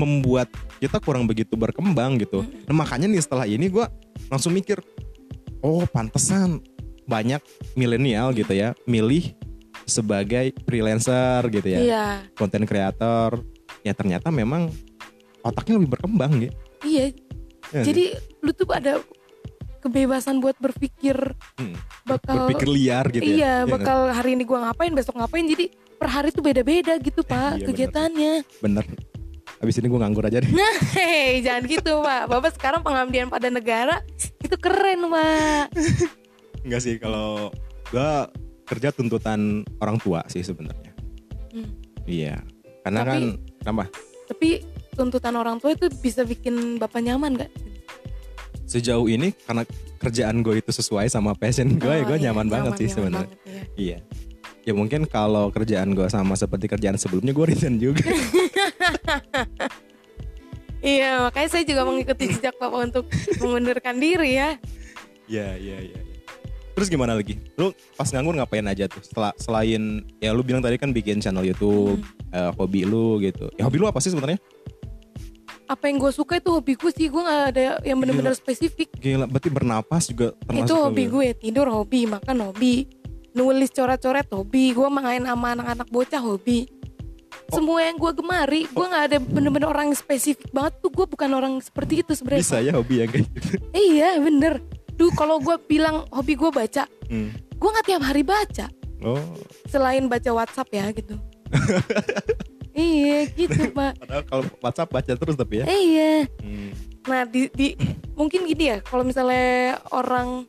membuat 0.00 0.48
kita 0.80 0.96
kurang 0.96 1.28
begitu 1.28 1.60
berkembang 1.60 2.16
gitu. 2.16 2.40
Nah, 2.64 2.72
makanya 2.72 3.04
nih 3.04 3.20
setelah 3.20 3.44
ini 3.44 3.68
gua 3.68 3.92
langsung 4.32 4.56
mikir 4.56 4.80
oh 5.60 5.84
pantesan 5.92 6.64
banyak 7.04 7.42
milenial 7.76 8.32
gitu 8.32 8.56
ya 8.56 8.72
milih 8.88 9.34
sebagai 9.84 10.52
freelancer 10.62 11.40
gitu 11.48 11.66
ya 11.66 11.80
iya 11.80 12.04
konten 12.32 12.64
kreator 12.64 13.40
ya 13.80 13.92
ternyata 13.92 14.28
memang 14.28 14.68
otaknya 15.40 15.78
lebih 15.78 15.90
berkembang 15.90 16.32
gitu. 16.40 16.54
iya 16.82 17.12
Ya, 17.70 17.86
jadi 17.86 18.18
lu 18.40 18.50
tuh 18.50 18.66
ada 18.68 18.98
kebebasan 19.78 20.42
buat 20.42 20.58
berpikir 20.58 21.14
Hmm. 21.54 21.78
bakal 22.02 22.44
berpikir 22.44 22.66
liar 22.68 23.06
gitu 23.08 23.22
ya. 23.22 23.30
iya 23.30 23.54
Ya 23.54 23.58
kan? 23.62 23.70
bakal 23.70 23.98
hari 24.10 24.34
ini 24.34 24.42
gua 24.42 24.66
ngapain 24.66 24.90
besok 24.90 25.14
ngapain 25.14 25.46
jadi 25.46 25.70
per 25.94 26.08
hari 26.08 26.28
tuh 26.28 26.42
beda-beda 26.42 26.98
gitu 26.98 27.22
pak 27.22 27.30
Iya, 27.30 27.54
bener. 27.54 27.68
kegiatannya 27.68 28.32
bener. 28.58 28.84
Abis 29.60 29.76
ini 29.76 29.86
gue 29.86 29.98
nganggur 29.98 30.24
aja 30.24 30.40
deh. 30.40 30.50
hei 30.96 31.40
jangan 31.40 31.62
gitu 31.64 32.00
pak 32.00 32.22
bapak 32.26 32.50
sekarang 32.52 32.80
pengabdian 32.80 33.28
pada 33.28 33.46
negara 33.46 34.02
itu 34.40 34.56
keren 34.56 35.06
pak 35.06 35.64
Enggak 36.64 36.80
sih 36.80 36.96
kalau 36.96 37.54
gue 37.86 38.10
kerja 38.70 38.94
tuntutan 38.94 39.66
orang 39.82 39.98
tua 39.98 40.22
sih 40.26 40.40
sebenarnya. 40.40 40.94
Hmm. 41.50 41.74
Iya. 42.06 42.38
Karena 42.80 43.00
Tapi- 43.02 43.10
kan 43.10 43.22
kenapa? 43.58 43.84
tapi 44.30 44.48
tuntutan 44.94 45.34
orang 45.34 45.58
tua 45.58 45.74
itu 45.74 45.90
bisa 45.90 46.22
bikin 46.22 46.78
bapak 46.78 47.02
nyaman 47.02 47.34
gak? 47.34 47.50
Sejauh 48.64 49.10
ini 49.10 49.34
karena 49.34 49.66
kerjaan 49.98 50.40
gue 50.40 50.54
itu 50.56 50.70
sesuai 50.70 51.10
sama 51.10 51.34
passion 51.34 51.74
gue 51.74 51.90
ya 51.90 52.00
Oh, 52.00 52.08
gue 52.08 52.16
iya, 52.16 52.30
nyaman, 52.30 52.46
banget 52.46 52.72
sih 52.78 52.86
nyaman 52.86 52.94
sebenarnya. 52.94 53.36
iya. 53.42 53.62
Iya. 53.74 53.98
Ya 54.60 54.72
mungkin 54.72 55.02
kalau 55.04 55.50
kerjaan 55.50 55.92
gue 55.92 56.06
sama 56.06 56.38
seperti 56.38 56.70
kerjaan 56.70 56.94
sebelumnya 56.94 57.34
gue 57.34 57.46
resign 57.48 57.76
juga. 57.76 58.06
Iya 60.80 61.20
makanya 61.20 61.48
saya 61.50 61.64
juga 61.68 61.84
mengikuti 61.84 62.24
jejak 62.26 62.56
bapak 62.56 62.80
untuk 62.88 63.04
mengundurkan 63.36 64.00
diri 64.00 64.32
ya 64.32 64.56
Iya 65.28 65.52
iya 65.60 65.78
iya. 65.84 66.00
Terus 66.70 66.88
gimana 66.88 67.12
lagi? 67.12 67.36
Lu 67.54 67.70
pas 67.92 68.06
nganggur 68.06 68.34
ngapain 68.34 68.64
aja 68.64 68.86
tuh? 68.86 69.00
Setelah 69.00 69.32
selain 69.36 69.82
ya 70.16 70.30
lu 70.30 70.40
bilang 70.40 70.60
tadi 70.60 70.74
kan 70.74 70.90
bikin 70.90 71.18
channel 71.18 71.42
YouTube, 71.42 71.98
Hmm. 71.98 72.30
eh, 72.30 72.50
hobi 72.54 72.82
lu 72.82 73.18
gitu. 73.18 73.50
Ya 73.54 73.64
hobi 73.64 73.76
lu 73.76 73.86
apa 73.86 73.98
sih 73.98 74.08
sebenarnya? 74.08 74.38
apa 75.66 75.86
yang 75.86 76.02
gue 76.02 76.10
suka 76.10 76.34
itu 76.34 76.50
hobi 76.50 76.74
gue 76.74 76.90
sih 76.90 77.06
gue 77.06 77.22
gak 77.22 77.54
ada 77.54 77.78
yang 77.86 77.94
bener-bener 77.94 78.34
spesifik 78.34 78.90
Gila, 78.92 79.30
berarti 79.30 79.46
bernapas 79.48 80.10
juga 80.10 80.34
termasuk 80.42 80.66
itu 80.66 80.74
hobi 80.74 81.02
lu. 81.06 81.10
gue 81.14 81.26
tidur 81.38 81.66
hobi 81.70 82.10
makan 82.10 82.36
hobi 82.42 82.90
nulis 83.30 83.70
coret-coret 83.70 84.26
hobi 84.34 84.74
gue 84.74 84.88
main 84.90 85.22
sama 85.22 85.54
anak-anak 85.54 85.86
bocah 85.86 86.18
hobi 86.18 86.66
semua 87.46 87.82
yang 87.82 87.94
gue 87.94 88.10
gemari 88.12 88.66
gue 88.66 88.82
nggak 88.84 89.04
ada 89.06 89.16
bener-bener 89.22 89.68
orang 89.68 89.94
spesifik 89.94 90.50
banget 90.50 90.74
tuh 90.80 90.90
gue 90.90 91.06
bukan 91.06 91.30
orang 91.30 91.54
seperti 91.58 92.02
itu 92.02 92.18
sebenarnya 92.18 92.42
Bisa 92.42 92.58
ya 92.58 92.72
hobi 92.74 92.94
yang 92.96 93.08
kayak 93.08 93.26
gitu. 93.30 93.54
iya 93.70 94.18
bener 94.18 94.58
Duh 95.00 95.08
kalau 95.10 95.40
gue 95.40 95.56
bilang 95.64 96.04
hobi 96.10 96.36
gue 96.36 96.52
baca 96.52 96.84
Hmm. 97.08 97.32
gue 97.32 97.68
nggak 97.70 97.86
tiap 97.86 98.04
hari 98.04 98.20
baca 98.20 98.68
Oh, 99.00 99.16
selain 99.64 100.04
baca 100.06 100.28
WhatsApp 100.30 100.68
ya 100.70 100.92
gitu 100.92 101.16
iya 102.76 103.24
gitu 103.26 103.72
pak 103.72 103.96
padahal 103.98 104.24
kalau 104.24 104.44
WhatsApp 104.60 104.90
baca 104.90 105.12
terus 105.14 105.34
tapi 105.34 105.60
ya. 105.60 105.66
iya 105.66 106.28
Hmm. 106.38 106.70
nah 107.02 107.24
di, 107.24 107.48
di 107.50 107.74
mungkin 108.12 108.44
gini 108.44 108.68
ya 108.68 108.78
kalau 108.80 109.02
misalnya 109.02 109.80
orang 109.88 110.44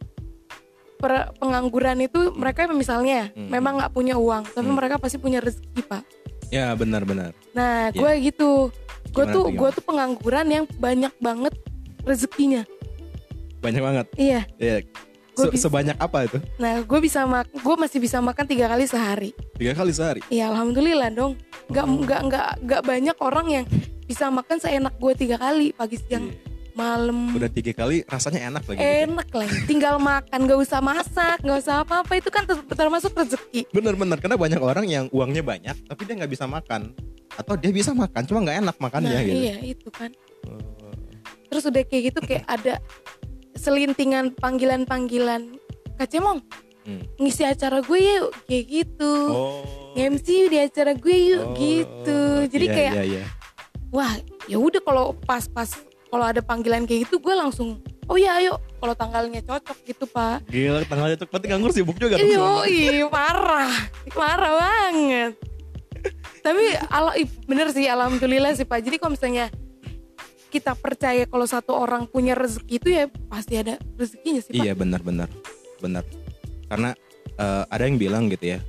per- 0.97 1.33
pengangguran 1.35 1.97
itu 1.99 2.29
mereka 2.31 2.67
misalnya 2.69 3.31
Hmm. 3.31 3.47
memang 3.49 3.79
nggak 3.79 3.93
punya 3.95 4.15
uang 4.15 4.51
tapi 4.51 4.67
Hmm. 4.67 4.77
mereka 4.77 4.99
pasti 4.99 5.15
punya 5.15 5.39
rezeki 5.39 5.81
pak 5.81 6.03
Ya 6.51 6.75
benar-benar. 6.75 7.31
nah 7.55 7.87
gue 7.89 8.11
gitu 8.21 8.67
gue 9.09 9.25
tuh, 9.25 9.47
gue 9.49 9.69
tuh 9.71 9.81
pengangguran 9.81 10.47
yang 10.47 10.65
banyak 10.73 11.15
banget 11.17 11.55
rezekinya 12.03 12.67
Banyak 13.61 13.81
banget. 13.81 14.05
iya 14.15 14.41
Ya. 14.57 14.81
Gua 15.31 15.47
Se- 15.47 15.53
bisa- 15.55 15.63
sebanyak 15.65 15.95
apa 15.95 16.17
itu? 16.25 16.37
nah 16.57 16.75
gue 16.77 16.99
bisa 16.99 17.23
mak 17.23 17.47
gue 17.47 17.75
masih 17.77 17.97
bisa 17.97 18.19
makan 18.19 18.43
tiga 18.43 18.67
kali 18.67 18.83
sehari 18.83 19.31
Tiga 19.55 19.71
kali 19.71 19.89
sehari. 19.89 20.19
Iya 20.27 20.49
alhamdulillah 20.49 21.07
dong. 21.09 21.39
Gak 21.67 21.85
Oh. 21.85 21.97
nggak 21.97 22.21
nggak 22.25 22.47
nggak 22.59 22.81
banyak 22.83 23.17
orang 23.17 23.47
yang 23.49 23.65
bisa 24.03 24.27
makan 24.27 24.57
seenak 24.57 24.91
gue 24.93 25.13
tiga 25.15 25.37
kali 25.37 25.71
pagi 25.71 25.95
siang 25.97 26.27
Iya. 26.27 26.35
malam. 26.73 27.31
Udah 27.31 27.47
tiga 27.47 27.71
kali 27.73 28.03
rasanya 28.03 28.49
enak 28.49 28.63
lagi. 28.65 28.75
gitu. 28.75 28.91
Enak 29.07 29.29
lah, 29.29 29.49
tinggal 29.65 29.95
makan, 29.97 30.39
gak 30.41 30.59
usah 30.61 30.79
masak, 30.79 31.37
gak 31.39 31.59
usah 31.59 31.75
apa-apa 31.81 32.11
itu 32.13 32.27
kan 32.27 32.43
ter- 32.43 32.67
termasuk 32.69 33.11
rezeki. 33.13 33.67
Bener-bener 33.69 34.17
karena 34.17 34.35
banyak 34.35 34.59
orang 34.59 34.83
yang 34.85 35.05
uangnya 35.09 35.43
banyak 35.43 35.75
tapi 35.85 36.01
dia 36.03 36.15
nggak 36.17 36.31
bisa 36.31 36.43
makan 36.43 36.91
atau 37.31 37.55
dia 37.55 37.71
bisa 37.71 37.91
makan 37.93 38.21
cuma 38.25 38.39
nggak 38.41 38.57
enak 38.61 38.75
makannya 38.77 39.09
Nah 39.09 39.23
gitu. 39.23 39.35
iya 39.37 39.55
itu 39.65 39.87
kan. 39.89 40.11
Oh. 40.43 40.91
Terus 41.47 41.63
udah 41.65 41.81
kayak 41.81 42.03
gitu 42.05 42.19
kayak 42.21 42.43
ada 42.45 42.79
selintingan 43.61 44.33
panggilan-panggilan 44.33 45.53
Kacemong 46.01 46.41
Hmm. 46.81 47.05
ngisi 47.21 47.45
acara 47.45 47.77
gue 47.85 47.93
yuk 48.01 48.33
kayak 48.49 48.65
gitu. 48.65 49.13
Oh. 49.29 49.93
MC 49.93 50.49
di 50.49 50.57
acara 50.57 50.97
gue 50.97 51.13
yuk 51.29 51.45
Oh, 51.45 51.53
gitu. 51.53 52.19
Jadi 52.49 52.65
iya, 52.65 52.73
kayak 52.73 52.93
iya, 52.97 53.03
iya. 53.05 53.23
wah 53.93 54.09
ya 54.49 54.57
udah 54.57 54.81
kalau 54.81 55.13
pas-pas 55.13 55.77
kalau 56.09 56.25
ada 56.25 56.41
panggilan 56.41 56.89
kayak 56.89 57.05
gitu 57.05 57.21
gue 57.21 57.37
langsung 57.37 57.77
oh 58.09 58.17
ya 58.17 58.41
ayo 58.41 58.57
kalau 58.81 58.97
tanggalnya 58.97 59.45
cocok 59.45 59.77
gitu 59.85 60.09
pak 60.09 60.41
Gila 60.49 60.81
tanggalnya 60.89 61.21
cocok 61.21 61.29
berarti 61.29 61.47
nganggur 61.53 61.69
sibuk 61.69 61.97
juga 62.01 62.17
dong. 62.17 62.25
Iyo, 62.25 62.49
ih, 62.65 63.05
parah, 63.13 63.69
parah 64.09 64.53
banget. 64.57 65.37
Tapi 66.41 66.65
ala, 66.89 67.13
bener 67.45 67.69
sih, 67.69 67.85
alhamdulillah 67.85 68.57
sih 68.57 68.65
pak. 68.65 68.81
Jadi 68.81 68.97
kalau 68.97 69.13
misalnya 69.13 69.53
kita 70.51 70.75
percaya 70.75 71.23
kalau 71.23 71.47
satu 71.47 71.71
orang 71.71 72.03
punya 72.05 72.35
rezeki 72.35 72.75
itu 72.75 72.89
ya 72.91 73.07
pasti 73.25 73.55
ada 73.55 73.79
rezekinya 73.95 74.41
sih 74.43 74.51
pak. 74.51 74.59
Iya 74.59 74.73
benar-benar 74.75 75.31
benar. 75.79 76.03
Karena 76.67 76.91
eh, 77.33 77.63
ada 77.65 77.83
yang 77.83 77.95
bilang 77.95 78.27
gitu 78.27 78.53
ya. 78.53 78.59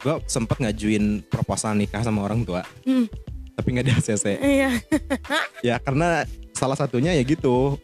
Gue 0.00 0.18
sempet 0.26 0.58
ngajuin 0.58 1.22
proposal 1.22 1.76
nikah 1.76 2.00
sama 2.00 2.24
orang 2.24 2.42
tua, 2.42 2.66
Hmm, 2.82 3.06
tapi 3.54 3.68
nggak 3.70 3.86
di 3.86 3.92
ACC. 3.92 4.26
iya, 4.42 4.70
Ya 5.68 5.78
karena 5.78 6.26
salah 6.50 6.74
satunya 6.74 7.12
ya 7.12 7.22
gitu. 7.22 7.78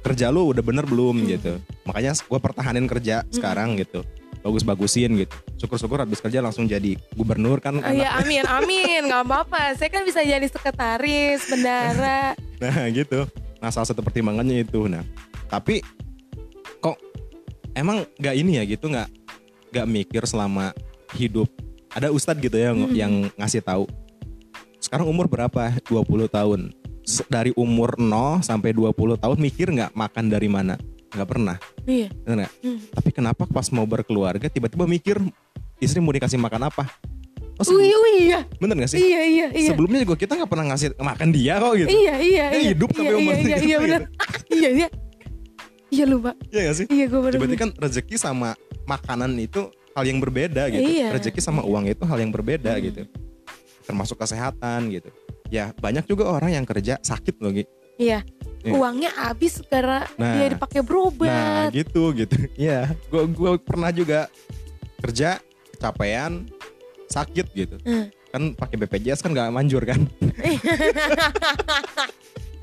Kerja 0.00 0.32
lu 0.32 0.50
udah 0.50 0.64
bener 0.64 0.82
belum 0.82 1.22
Hmm. 1.22 1.28
gitu. 1.28 1.52
Makanya 1.84 2.16
gue 2.16 2.38
pertahanin 2.40 2.88
kerja 2.88 3.22
sekarang 3.28 3.76
gitu. 3.76 4.00
Bagus-bagusin 4.40 5.20
gitu. 5.20 5.36
Syukur-syukur 5.60 6.00
habis 6.00 6.20
kerja 6.20 6.40
langsung 6.40 6.64
jadi 6.64 6.96
gubernur 7.12 7.60
kan. 7.60 7.76
Oh, 7.76 7.92
iya 7.92 8.16
amin, 8.16 8.44
amin, 8.48 9.00
nggak 9.08 9.24
apa-apa. 9.28 9.76
Saya 9.76 9.92
kan 9.92 10.02
bisa 10.04 10.24
jadi 10.24 10.44
sekretaris, 10.48 11.44
bendara. 11.48 12.32
Nah 12.60 12.92
gitu. 12.92 13.24
Nah 13.56 13.72
salah 13.72 13.88
satu 13.88 14.04
pertimbangannya 14.04 14.68
itu. 14.68 14.84
Nah 14.84 15.00
tapi 15.48 15.80
kok 16.80 17.00
emang 17.72 18.04
nggak 18.20 18.34
ini 18.36 18.60
ya 18.60 18.64
gitu 18.68 18.92
nggak 18.92 19.08
nggak 19.72 19.86
mikir 19.88 20.22
selama 20.28 20.76
hidup. 21.16 21.48
Ada 21.90 22.12
ustadz 22.12 22.38
gitu 22.44 22.54
ya 22.54 22.70
yang, 22.70 22.80
Hmm. 22.84 22.92
yang 22.94 23.12
ngasih 23.34 23.64
tahu. 23.64 23.88
Sekarang 24.76 25.08
umur 25.08 25.24
berapa? 25.24 25.72
20 25.88 26.28
tahun. 26.28 26.70
Dari 27.26 27.50
umur 27.56 27.96
0 27.98 28.44
sampai 28.44 28.70
20 28.70 29.18
tahun 29.18 29.38
mikir 29.40 29.72
nggak 29.72 29.92
makan 29.96 30.24
dari 30.30 30.46
mana? 30.46 30.76
Nggak 31.10 31.28
pernah. 31.28 31.56
Iya. 31.84 32.08
Bener? 32.22 32.48
Hmm. 32.62 32.78
Tapi 32.90 33.10
kenapa 33.10 33.42
pas 33.44 33.66
mau 33.70 33.84
berkeluarga 33.84 34.46
tiba-tiba 34.46 34.86
mikir 34.86 35.16
istri 35.78 35.98
mau 35.98 36.10
dikasih 36.10 36.38
makan 36.38 36.70
apa? 36.70 36.86
Oh, 37.60 37.64
sebelum- 37.66 37.84
iya, 37.84 37.92
oh, 37.92 38.08
iya, 38.16 38.40
bener 38.56 38.72
gak 38.80 38.88
sih? 38.88 38.98
iya, 39.04 39.20
iya, 39.20 39.46
iya. 39.52 39.68
Sebelumnya 39.68 40.00
juga 40.00 40.16
kita 40.16 40.32
nggak 40.32 40.48
pernah 40.48 40.72
ngasih 40.72 40.96
makan 40.96 41.28
dia 41.28 41.60
kok 41.60 41.72
gitu. 41.76 41.88
Iya, 41.92 42.14
iya, 42.16 42.44
Dia 42.48 42.56
iya. 42.56 42.70
hidup 42.72 42.88
sampai 42.88 43.04
iya, 43.04 43.20
umur 43.20 43.32
iya, 43.32 43.36
iya, 43.36 43.44
iya, 43.44 43.60
gitu. 43.60 43.80
bener. 43.84 44.02
iya, 44.56 44.68
iya. 44.72 44.88
Iya 45.90 46.04
lu 46.08 46.16
pak. 46.22 46.34
Iya 46.48 46.60
gak 46.64 46.76
sih? 46.80 46.86
Iya 46.88 47.04
gue 47.04 47.20
bener. 47.20 47.36
Berarti 47.36 47.56
kan 47.58 47.70
rezeki 47.76 48.16
sama 48.16 48.50
makanan 48.86 49.30
itu 49.36 49.60
hal 49.92 50.04
yang 50.08 50.18
berbeda 50.24 50.62
gitu. 50.72 50.88
Iya. 50.88 51.06
Rezeki 51.12 51.40
sama 51.42 51.60
uang 51.60 51.84
itu 51.84 52.02
hal 52.08 52.16
yang 52.16 52.32
berbeda 52.32 52.72
Hmm. 52.72 52.80
gitu. 52.80 53.00
Termasuk 53.84 54.16
kesehatan 54.16 54.88
gitu. 54.88 55.12
Ya 55.52 55.76
banyak 55.76 56.06
juga 56.06 56.32
orang 56.32 56.56
yang 56.56 56.64
kerja 56.64 56.96
sakit 56.96 57.42
loh 57.44 57.52
Gi. 57.52 57.68
Iya. 58.00 58.24
Iya. 58.60 58.72
Uangnya 58.72 59.10
habis 59.10 59.64
karena 59.64 60.04
Nah. 60.14 60.36
dia 60.36 60.52
dipakai 60.52 60.80
Nah 60.80 60.86
berobat. 60.86 61.68
gitu 61.72 62.12
gitu. 62.12 62.36
Iya. 62.60 62.92
Gue 63.08 63.24
gua 63.30 63.56
pernah 63.56 63.88
juga 63.88 64.28
kerja 65.00 65.40
kecapean 65.72 66.44
sakit 67.06 67.46
gitu. 67.52 67.76
Hmm. 67.80 68.12
Kan 68.30 68.42
pakai 68.52 68.76
BPJS 68.78 69.20
kan 69.20 69.32
gak 69.32 69.48
manjur 69.48 69.82
kan. 69.82 70.04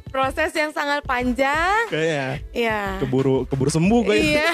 Proses 0.07 0.53
yang 0.53 0.71
sangat 0.71 1.03
panjang. 1.03 1.89
Kayak 1.89 2.45
Iya. 2.53 3.01
keburu 3.01 3.43
keburu 3.43 3.67
sembuh 3.67 4.01
kayak 4.05 4.21
Iya. 4.23 4.49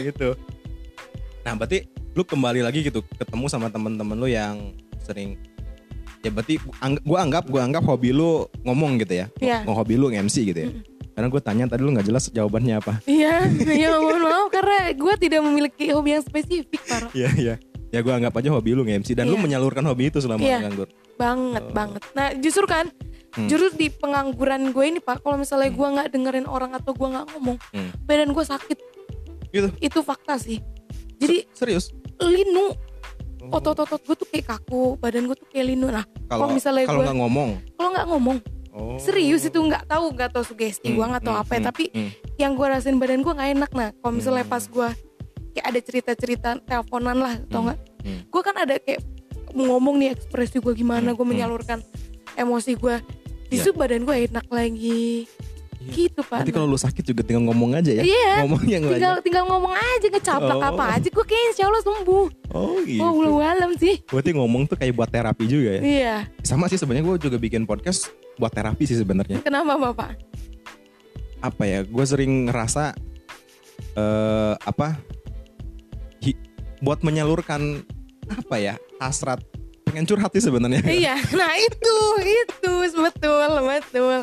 gitu. 0.06 0.34
Nah, 1.40 1.54
berarti 1.54 1.86
lu 2.12 2.22
kembali 2.22 2.60
lagi 2.60 2.82
gitu 2.82 3.06
ketemu 3.14 3.46
sama 3.46 3.70
temen-temen 3.70 4.18
lu 4.18 4.26
yang 4.26 4.74
sering 5.00 5.38
ya 6.20 6.30
berarti 6.30 6.54
angg- 6.78 7.02
gua 7.02 7.18
anggap 7.20 7.44
gua 7.46 7.62
anggap 7.62 7.82
hobi 7.82 8.10
lu 8.10 8.44
ngomong 8.62 8.98
gitu 8.98 9.14
ya. 9.14 9.26
Iya. 9.36 9.64
Mau 9.64 9.72
hobi 9.72 9.94
lu 9.94 10.08
MC 10.08 10.44
gitu 10.44 10.60
ya. 10.60 10.70
Karena 11.10 11.26
gue 11.28 11.42
tanya 11.42 11.64
tadi 11.66 11.82
lu 11.82 11.90
nggak 11.90 12.06
jelas 12.06 12.28
jawabannya 12.28 12.74
apa. 12.76 13.02
Iya. 13.04 13.44
Ya 13.66 13.92
mohon 13.94 14.22
maaf 14.22 14.48
karena 14.48 14.88
gue 14.90 15.14
tidak 15.18 15.40
memiliki 15.42 15.90
hobi 15.90 16.14
yang 16.14 16.22
spesifik 16.22 16.80
parah. 16.82 17.10
Iya, 17.12 17.28
iya. 17.34 17.54
Ya 17.90 18.00
gua 18.00 18.16
anggap 18.16 18.32
aja 18.34 18.48
hobi 18.48 18.72
lu 18.72 18.82
nge-MC 18.82 19.12
dan 19.12 19.26
lu 19.26 19.34
Iya. 19.34 19.42
menyalurkan 19.42 19.84
hobi 19.84 20.08
itu 20.08 20.16
selama 20.16 20.40
Iya. 20.40 20.64
nganggur. 20.64 20.88
Banget 21.16 21.62
Oh. 21.62 21.74
banget. 21.74 22.02
Nah 22.12 22.32
justru 22.34 22.64
kan. 22.64 22.88
Hmm. 23.30 23.46
Justru 23.46 23.70
di 23.76 23.86
pengangguran 23.88 24.70
gue 24.70 24.84
ini 24.86 24.98
pak, 24.98 25.20
kalau 25.20 25.36
misalnya 25.36 25.68
gue 25.68 25.86
nggak 25.88 26.08
dengerin 26.08 26.46
orang 26.46 26.72
atau 26.72 26.90
gue 26.90 27.04
nggak 27.04 27.26
ngomong, 27.30 27.58
Hmm. 27.70 27.90
badan 28.02 28.30
gue 28.30 28.42
sakit. 28.44 28.78
Gitu. 29.50 29.68
Itu 29.78 30.00
fakta 30.00 30.34
sih. 30.34 30.58
Jadi 31.14 31.44
Se- 31.44 31.46
serius. 31.56 31.84
linu. 32.18 32.74
Otot-otot 33.48 34.00
gue 34.00 34.16
tuh 34.16 34.28
kayak 34.28 34.46
kaku, 34.46 35.00
badan 35.00 35.24
gue 35.24 35.36
tuh 35.36 35.48
kayak 35.48 35.72
linu. 35.72 35.88
Nah 35.88 36.04
kalau 36.28 36.52
misalnya 36.52 36.84
kalau 36.84 37.02
nggak 37.02 37.16
ngomong. 37.16 37.50
kalau 37.74 37.90
nggak 37.90 38.08
ngomong, 38.08 38.38
Oh. 38.70 38.94
serius 38.96 39.42
itu 39.42 39.58
nggak 39.58 39.82
tahu, 39.84 40.14
nggak 40.14 40.30
tahu 40.30 40.44
sugesti 40.46 40.88
gue 40.88 41.00
Hmm, 41.00 41.10
nggak 41.10 41.24
tahu 41.26 41.34
hmm, 41.34 41.42
apa 41.42 41.52
ya, 41.52 41.58
hmm, 41.58 41.68
tapi 41.68 41.84
hmm. 41.90 42.10
yang 42.38 42.52
gue 42.54 42.66
rasain 42.66 42.96
badan 42.96 43.18
gue 43.18 43.32
nggak 43.32 43.50
enak 43.50 43.70
nah 43.74 43.88
kalau 43.98 44.12
misalnya 44.14 44.46
Hmm. 44.46 44.52
pas 44.52 44.62
gue 44.62 44.88
kayak 45.50 45.66
ada 45.66 45.80
cerita-cerita 45.82 46.48
teleponan 46.62 47.18
lah 47.18 47.34
tau 47.46 47.58
Hmm. 47.58 47.66
nggak 47.66 47.78
Hmm. 48.06 48.20
gue 48.30 48.40
kan 48.40 48.56
ada 48.56 48.74
kayak 48.78 49.00
ngomong 49.50 49.98
nih 49.98 50.14
ekspresi 50.14 50.62
gue 50.62 50.70
gimana 50.72 51.10
Hmm. 51.10 51.18
gue 51.18 51.24
Hmm. 51.26 51.32
menyalurkan 51.34 51.78
emosi 52.36 52.78
gue 52.78 52.96
justru 53.50 53.74
badan 53.74 54.06
gue 54.06 54.16
enak 54.30 54.46
lagi 54.46 55.26
Iya. 55.26 55.49
Gitu 55.80 56.20
pak 56.20 56.44
Nanti 56.44 56.52
kalau 56.52 56.66
lu 56.66 56.76
sakit 56.76 57.00
juga 57.02 57.20
tinggal 57.20 57.48
ngomong 57.48 57.72
aja 57.74 57.88
ya. 57.90 58.02
Iya. 58.02 58.44
Ngomong 58.44 58.62
yang 58.64 58.84
tinggal 58.84 59.16
banyak. 59.16 59.24
tinggal 59.24 59.44
ngomong 59.46 59.72
aja 59.72 60.06
ngecaplak 60.06 60.58
Oh. 60.58 60.68
apa 60.70 60.84
aja 60.92 61.08
gue 61.08 61.24
kayaknya 61.24 61.48
insya 61.50 61.64
Allah 61.64 61.82
sembuh 61.82 62.26
Oh 62.50 62.76
gitu. 62.82 63.00
oh 63.00 63.12
belum 63.14 63.34
alam 63.38 63.70
sih 63.74 63.94
Berarti 64.04 64.30
ngomong 64.32 64.62
tuh 64.66 64.76
kayak 64.76 64.92
buat 64.92 65.08
terapi 65.08 65.44
juga 65.44 65.70
ya. 65.74 65.82
iya 65.82 66.16
Sama 66.40 66.66
sih 66.66 66.76
sebenarnya 66.76 67.06
gue 67.06 67.16
juga 67.22 67.36
bikin 67.36 67.64
podcast 67.64 68.12
buat 68.36 68.50
terapi 68.50 68.84
sih 68.84 68.94
sebenarnya. 68.94 69.40
kenapa 69.40 69.74
bapak 69.74 70.20
Apa 71.40 71.64
ya? 71.64 71.80
Gue 71.82 72.04
sering 72.04 72.46
ngerasa 72.46 72.92
eh 73.90 74.54
apa? 74.58 75.00
hi- 76.20 76.36
buat 76.78 77.00
menyalurkan 77.00 77.80
apa 78.28 78.56
ya? 78.56 78.74
Hasrat 78.96 79.40
pengen 79.90 80.06
curhat 80.06 80.30
sih 80.30 80.40
sebenarnya. 80.40 80.80
iya 80.86 81.14
nah 81.32 81.52
itu 81.52 81.96
itu 82.22 82.72
betul 82.96 83.50
betul 83.60 84.22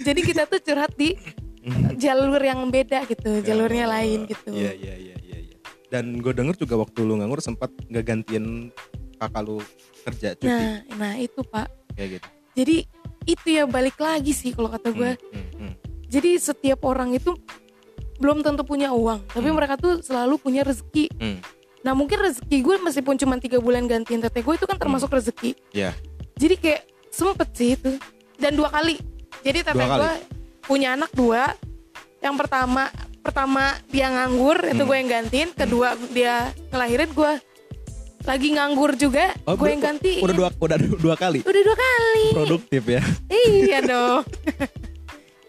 jadi 0.00 0.20
kita 0.22 0.42
tuh 0.44 0.60
curhat 0.60 0.92
di 0.92 1.16
jalur 1.96 2.38
yang 2.38 2.62
beda 2.68 3.02
gitu 3.04 3.40
jalurnya 3.40 3.84
Oh, 3.84 3.92
lain 3.92 4.18
gitu 4.24 4.50
Iya 4.52 4.70
iya 4.72 4.94
iya 4.94 5.16
iya. 5.18 5.38
iya. 5.42 5.56
Dan 5.88 6.20
gue 6.20 6.30
denger 6.30 6.54
juga 6.56 6.78
waktu 6.78 6.98
lu 7.00 7.16
nganggur 7.16 7.40
sempat 7.40 7.72
nggak 7.86 8.04
gantiin 8.04 8.70
kakak 9.16 9.42
lu 9.42 9.58
kerja 10.04 10.28
cuti 10.34 10.46
nah 10.46 10.78
nah 10.94 11.12
itu 11.16 11.40
pak 11.42 11.66
kayak 11.96 12.08
gitu. 12.14 12.26
jadi 12.54 12.76
itu 13.24 13.46
ya 13.50 13.64
balik 13.66 13.96
lagi 13.96 14.30
sih 14.30 14.52
kalau 14.52 14.68
kata 14.68 14.92
gue 14.92 15.16
Hmm, 15.16 15.34
hmm, 15.34 15.50
hmm. 15.58 15.72
jadi 16.06 16.30
setiap 16.38 16.84
orang 16.84 17.10
itu 17.10 17.34
belum 18.16 18.40
tentu 18.40 18.62
punya 18.62 18.92
uang 18.92 19.26
tapi 19.26 19.44
Hmm. 19.44 19.56
mereka 19.56 19.74
tuh 19.74 19.98
selalu 19.98 20.38
punya 20.38 20.62
rezeki 20.62 21.10
Hmm. 21.12 21.38
Nah 21.86 21.94
mungkin 21.94 22.18
rezeki 22.18 22.58
gue 22.58 22.76
meskipun 22.82 23.14
cuma 23.14 23.38
tiga 23.38 23.56
bulan 23.56 23.86
gantiin 23.86 24.18
tete 24.18 24.42
gue 24.42 24.54
itu 24.54 24.66
kan 24.66 24.74
termasuk 24.74 25.06
rezeki 25.08 25.54
Iya. 25.70 25.94
jadi 26.34 26.54
kayak 26.56 26.82
sempet 27.08 27.48
sih 27.54 27.68
itu 27.72 27.94
dan 28.36 28.52
dua 28.52 28.66
kali 28.68 28.98
jadi 29.40 29.62
tete 29.62 29.78
Dua 29.78 29.86
kali? 29.86 30.00
gue 30.02 30.12
punya 30.60 30.88
anak 30.92 31.14
dua 31.14 31.54
yang 32.18 32.34
pertama 32.34 32.90
pertama 33.22 33.62
dia 33.86 34.06
nganggur 34.08 34.58
itu 34.66 34.76
Hmm. 34.76 34.82
gue 34.84 34.96
yang 34.96 35.10
gantiin 35.12 35.48
kedua 35.52 35.88
dia 36.10 36.34
ngelahirin 36.68 37.10
gue 37.12 37.32
lagi 38.24 38.48
nganggur 38.50 38.98
juga 38.98 39.30
Oh, 39.44 39.54
gue 39.54 39.68
yang 39.68 39.78
ganti 39.80 40.18
Udah 40.18 40.34
dua 40.34 40.48
udah 40.52 40.74
dua 40.98 41.14
kali. 41.14 41.38
udah 41.40 41.62
dua 41.62 41.76
kali 41.76 42.26
Produktif 42.34 42.82
ya. 42.84 43.02
iya 43.30 43.78
dong 43.86 44.26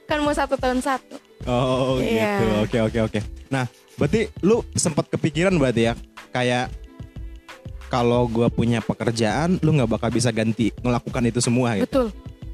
kan 0.06 0.22
mau 0.22 0.32
satu 0.32 0.54
tahun 0.54 0.80
satu 0.80 1.18
Oh 1.46 1.98
Iya. 1.98 2.38
gitu. 2.38 2.46
Oke 2.62 2.78
oke 2.84 3.00
oke. 3.08 3.20
Nah, 3.48 3.64
berarti 3.96 4.28
lu 4.42 4.60
sempat 4.74 5.08
kepikiran 5.08 5.56
berarti 5.56 5.88
ya 5.88 5.94
kayak 6.28 6.68
kalau 7.88 8.28
gua 8.28 8.52
punya 8.52 8.84
pekerjaan, 8.84 9.60
lu 9.64 9.72
nggak 9.72 9.88
bakal 9.90 10.10
bisa 10.12 10.28
ganti 10.30 10.76
melakukan 10.80 11.24
itu 11.24 11.40
semua 11.40 11.80
gitu. 11.80 11.88
betul 11.88 12.08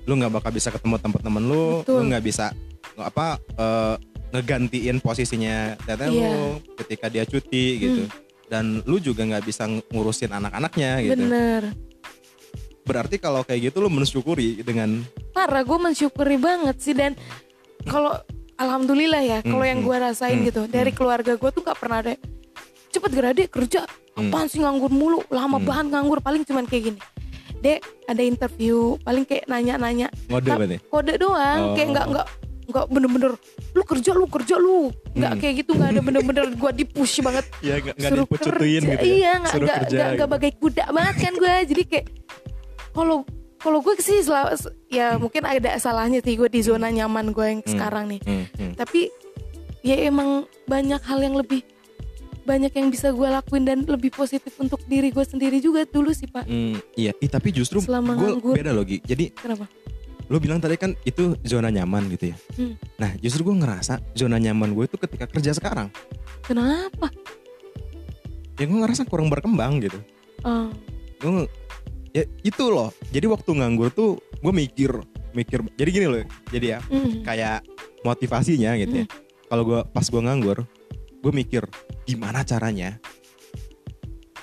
Lu 0.04 0.14
nggak 0.14 0.34
bakal 0.36 0.52
bisa 0.52 0.70
ketemu 0.70 1.00
teman-teman 1.00 1.44
lu, 1.44 1.66
Betul. 1.82 1.96
lu 1.98 2.04
nggak 2.12 2.24
bisa 2.24 2.52
apa 2.94 3.40
eh, 3.56 3.96
ngegantiin 4.30 4.98
posisinya 5.00 5.74
tete 5.80 6.06
Iya. 6.06 6.14
lu 6.14 6.34
ketika 6.78 7.06
dia 7.08 7.24
cuti 7.24 7.66
gitu. 7.80 8.04
Dan 8.46 8.84
lu 8.86 9.00
juga 9.00 9.26
nggak 9.26 9.44
bisa 9.44 9.66
ngurusin 9.66 10.30
anak-anaknya 10.30 10.92
gitu. 11.02 11.18
bener 11.18 11.74
Berarti 12.84 13.16
kalau 13.16 13.42
kayak 13.42 13.72
gitu 13.72 13.80
lu 13.80 13.88
mensyukuri 13.88 14.60
dengan 14.60 15.02
parah 15.32 15.64
gue 15.64 15.80
mensyukuri 15.80 16.36
banget 16.36 16.76
sih 16.78 16.92
dan 16.92 17.16
kalau 17.88 18.12
alhamdulillah 18.54 19.24
ya 19.24 19.40
kalau 19.40 19.64
Hmm, 19.64 19.72
yang 19.72 19.80
hmm, 19.82 19.88
gue 19.88 19.98
rasain 19.98 20.38
hmm, 20.38 20.48
gitu 20.52 20.62
dari 20.68 20.92
keluarga 20.92 21.34
gue 21.34 21.50
tuh 21.50 21.64
nggak 21.64 21.80
pernah 21.80 22.04
ada 22.04 22.14
cepet 23.04 23.12
gerade 23.14 23.44
kerja 23.46 23.82
Hmm. 24.14 24.30
apaan 24.30 24.48
sih 24.48 24.58
nganggur 24.58 24.88
mulu 24.88 25.20
lama 25.28 25.58
Hmm. 25.58 25.66
banget 25.66 25.86
nganggur 25.92 26.20
paling 26.20 26.42
cuman 26.42 26.64
kayak 26.64 26.84
gini 26.88 27.00
dek 27.60 27.80
ada 28.06 28.22
interview 28.22 28.78
paling 29.00 29.24
kayak 29.24 29.44
nanya-nanya 29.46 30.08
Tap- 30.08 30.40
berarti. 30.40 30.78
kode 30.86 31.14
doang 31.18 31.60
Oh. 31.62 31.74
kayak 31.74 31.88
nggak 31.92 32.08
nggak 32.10 32.28
nggak 32.64 32.86
bener-bener 32.88 33.32
lu 33.74 33.84
kerja 33.84 34.12
lu 34.12 34.26
kerja 34.26 34.56
lu 34.56 34.88
nggak 35.14 35.28
Hmm. 35.30 35.42
kayak 35.42 35.54
gitu 35.58 35.72
nggak 35.74 35.90
ada 35.90 36.02
bener-bener 36.02 36.46
gue 36.50 36.72
dipush 36.78 37.20
banget 37.20 37.44
Ya 37.62 37.76
nggak 37.78 37.96
nggak 37.98 38.10
suruh 38.10 38.28
kerja. 38.30 38.52
gitu 38.54 38.64
ya. 38.64 39.00
iya 39.02 39.32
nggak 39.38 39.54
nggak 39.58 39.78
nggak 39.84 40.10
gitu. 40.14 40.26
bagai 40.30 40.52
kuda 40.56 40.86
banget 40.90 41.16
kan 41.20 41.34
gue 41.34 41.54
jadi 41.68 41.84
kayak 41.86 42.06
kalau 42.92 43.18
kalau 43.58 43.80
gue 43.80 43.96
sih 43.98 44.20
sel- 44.20 44.56
ya 44.88 45.16
mungkin 45.16 45.42
ada 45.42 45.74
salahnya 45.76 46.20
sih 46.20 46.36
gue 46.36 46.48
di 46.48 46.62
zona 46.62 46.88
nyaman 46.88 47.32
gue 47.32 47.46
yang 47.50 47.62
Hmm. 47.62 47.72
sekarang 47.74 48.06
nih 48.08 48.22
Hmm, 48.22 48.46
hmm. 48.54 48.74
tapi 48.76 49.08
ya 49.82 49.96
emang 50.02 50.30
banyak 50.64 51.02
hal 51.02 51.20
yang 51.20 51.34
lebih 51.34 51.64
banyak 52.44 52.72
yang 52.76 52.88
bisa 52.92 53.10
gue 53.16 53.28
lakuin 53.28 53.64
dan 53.64 53.88
lebih 53.88 54.12
positif 54.12 54.54
untuk 54.60 54.84
diri 54.86 55.10
gue 55.10 55.24
sendiri 55.24 55.64
juga 55.64 55.88
dulu 55.88 56.12
sih 56.12 56.28
pak 56.28 56.44
Hmm, 56.44 56.76
iya, 56.94 57.16
Ih, 57.18 57.32
tapi 57.32 57.56
justru 57.56 57.80
Selama 57.80 58.14
gue 58.20 58.30
nganggur. 58.38 58.54
beda 58.56 58.72
loh 58.76 58.84
Gi. 58.84 59.00
Jadi 59.02 59.32
kenapa 59.32 59.66
lu 60.32 60.40
bilang 60.40 60.60
tadi 60.64 60.80
kan 60.80 60.96
itu 61.04 61.36
zona 61.44 61.68
nyaman 61.68 62.08
gitu 62.16 62.32
ya. 62.32 62.38
Hmm. 62.56 62.74
Nah 62.96 63.12
justru 63.20 63.44
gue 63.48 63.56
ngerasa 63.60 64.00
zona 64.16 64.40
nyaman 64.40 64.72
gue 64.72 64.88
itu 64.88 64.96
ketika 64.96 65.28
kerja 65.28 65.52
sekarang. 65.56 65.92
kenapa 66.44 67.12
Ya 68.60 68.70
gue 68.70 68.78
ngerasa 68.80 69.04
kurang 69.10 69.34
berkembang 69.34 69.82
gitu. 69.82 70.00
oh 70.46 70.70
Gue 71.20 71.48
ya 72.14 72.24
itu 72.46 72.64
loh. 72.70 72.94
Jadi 73.10 73.26
waktu 73.28 73.50
nganggur 73.52 73.90
tuh 73.92 74.20
gue 74.40 74.54
mikir 74.54 74.92
mikir. 75.34 75.66
Jadi 75.76 75.90
gini 75.90 76.06
loh. 76.08 76.22
Jadi 76.54 76.66
ya 76.72 76.80
mm. 76.86 77.26
kayak 77.26 77.66
motivasinya 78.06 78.78
gitu 78.78 79.04
ya. 79.04 79.06
Kalau 79.50 79.64
gue 79.66 79.80
pas 79.90 80.06
gue 80.06 80.22
nganggur, 80.22 80.58
gue 81.20 81.32
mikir 81.34 81.66
gimana 82.04 82.42
caranya 82.42 83.00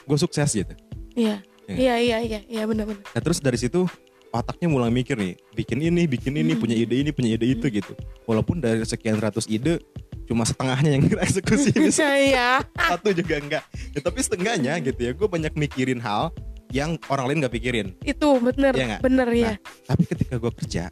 gue 0.02 0.16
sukses 0.16 0.50
gitu. 0.50 0.74
iya 1.14 1.38
Ya. 1.64 1.78
iya 1.78 1.94
iya 1.96 2.18
iya 2.18 2.40
iya 2.50 2.62
benar-benar 2.66 2.98
Nah 3.06 3.22
terus 3.22 3.38
dari 3.38 3.54
situ 3.54 3.86
otaknya 4.30 4.66
mulai 4.66 4.90
mikir 4.90 5.14
nih, 5.14 5.38
bikin 5.52 5.78
ini, 5.80 6.02
bikin 6.04 6.34
ini, 6.34 6.54
Hmm. 6.54 6.60
punya 6.60 6.74
ide 6.74 6.94
ini, 6.96 7.10
punya 7.10 7.30
ide 7.30 7.46
itu 7.48 7.66
gitu. 7.68 7.94
Walaupun 8.24 8.58
dari 8.58 8.82
sekian 8.82 9.18
ratus 9.18 9.46
ide 9.46 9.78
cuma 10.26 10.42
setengahnya 10.42 10.94
yang 10.94 11.02
eksekusi, 11.26 11.70
iya 12.26 12.58
satu 12.76 13.10
juga 13.10 13.38
enggak. 13.38 13.62
Ya, 13.90 14.00
tapi 14.00 14.18
setengahnya 14.18 14.78
gitu 14.80 14.98
ya, 15.00 15.12
gue 15.12 15.26
banyak 15.26 15.54
mikirin 15.54 15.98
hal 15.98 16.34
yang 16.70 16.94
orang 17.06 17.26
lain 17.26 17.38
nggak 17.42 17.54
pikirin. 17.54 17.94
itu 18.00 18.28
bener 18.40 18.70
Iya 18.72 18.86
nggak? 18.88 19.00
bener 19.02 19.28
ya 19.30 19.52
Tapi 19.84 20.02
ketika 20.06 20.34
gue 20.38 20.52
kerja, 20.56 20.84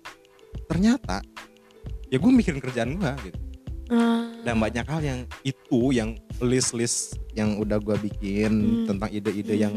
ternyata 0.67 1.23
ya 2.07 2.17
gue 2.17 2.31
mikirin 2.33 2.59
kerjaan 2.59 2.95
gue 2.95 3.13
gitu. 3.25 3.39
Ah, 3.89 4.29
Dan 4.43 4.57
banyak 4.57 4.85
hal 4.85 5.01
yang 5.01 5.21
itu, 5.43 5.81
yang 5.91 6.13
list-list 6.39 7.17
yang 7.33 7.57
udah 7.57 7.77
gue 7.77 7.97
bikin 8.03 8.53
Hmm. 8.53 8.87
tentang 8.87 9.09
ide-ide 9.09 9.51
Hmm. 9.51 9.63
yang 9.63 9.75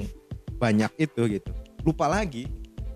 banyak 0.55 0.91
itu 0.97 1.21
gitu. 1.31 1.51
Lupa 1.81 2.05
lagi, 2.05 2.45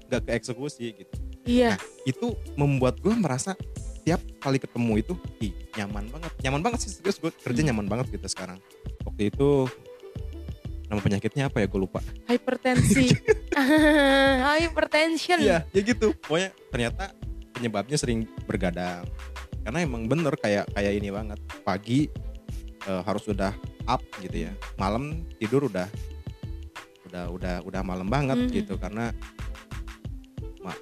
nggak 0.06 0.22
ke 0.22 0.32
eksekusi 0.34 0.94
gitu. 0.94 1.16
iya 1.46 1.78
itu 2.04 2.34
membuat 2.54 2.98
gue 2.98 3.14
merasa 3.14 3.54
tiap 4.02 4.18
kali 4.40 4.58
ketemu 4.58 4.98
itu 4.98 5.14
ih 5.40 5.54
nyaman 5.76 6.10
banget 6.10 6.32
nyaman 6.42 6.62
banget 6.62 6.80
sih 6.82 6.92
serius 6.92 7.18
gue 7.18 7.30
kerja 7.32 7.62
Hmm. 7.62 7.70
nyaman 7.70 7.86
banget 7.88 8.06
gitu 8.12 8.26
sekarang 8.26 8.58
waktu 9.02 9.30
itu 9.30 9.70
nama 10.88 10.98
penyakitnya 11.00 11.46
apa 11.46 11.62
ya 11.62 11.68
gue 11.68 11.78
lupa 11.80 12.02
hypertensi 12.26 13.14
hypertension 14.58 15.38
iya 15.38 15.66
ya 15.70 15.82
gitu 15.82 16.18
pokoknya 16.18 16.50
ternyata 16.70 17.04
penyebabnya 17.52 17.98
sering 17.98 18.26
bergadang 18.46 19.06
karena 19.66 19.82
emang 19.82 20.06
bener 20.06 20.38
kayak 20.38 20.70
kayak 20.72 20.94
ini 20.94 21.10
banget 21.10 21.36
pagi 21.62 22.06
eh, 22.86 23.02
harus 23.02 23.26
udah 23.26 23.52
up 23.86 24.00
gitu 24.20 24.46
ya 24.46 24.54
malam 24.76 25.26
tidur 25.36 25.66
udah 25.66 25.90
udah 27.06 27.24
udah 27.30 27.56
udah 27.64 27.82
malam 27.82 28.06
banget 28.06 28.38
Mhm. 28.40 28.52
gitu 28.54 28.74
karena 28.76 29.10
ma- 30.60 30.78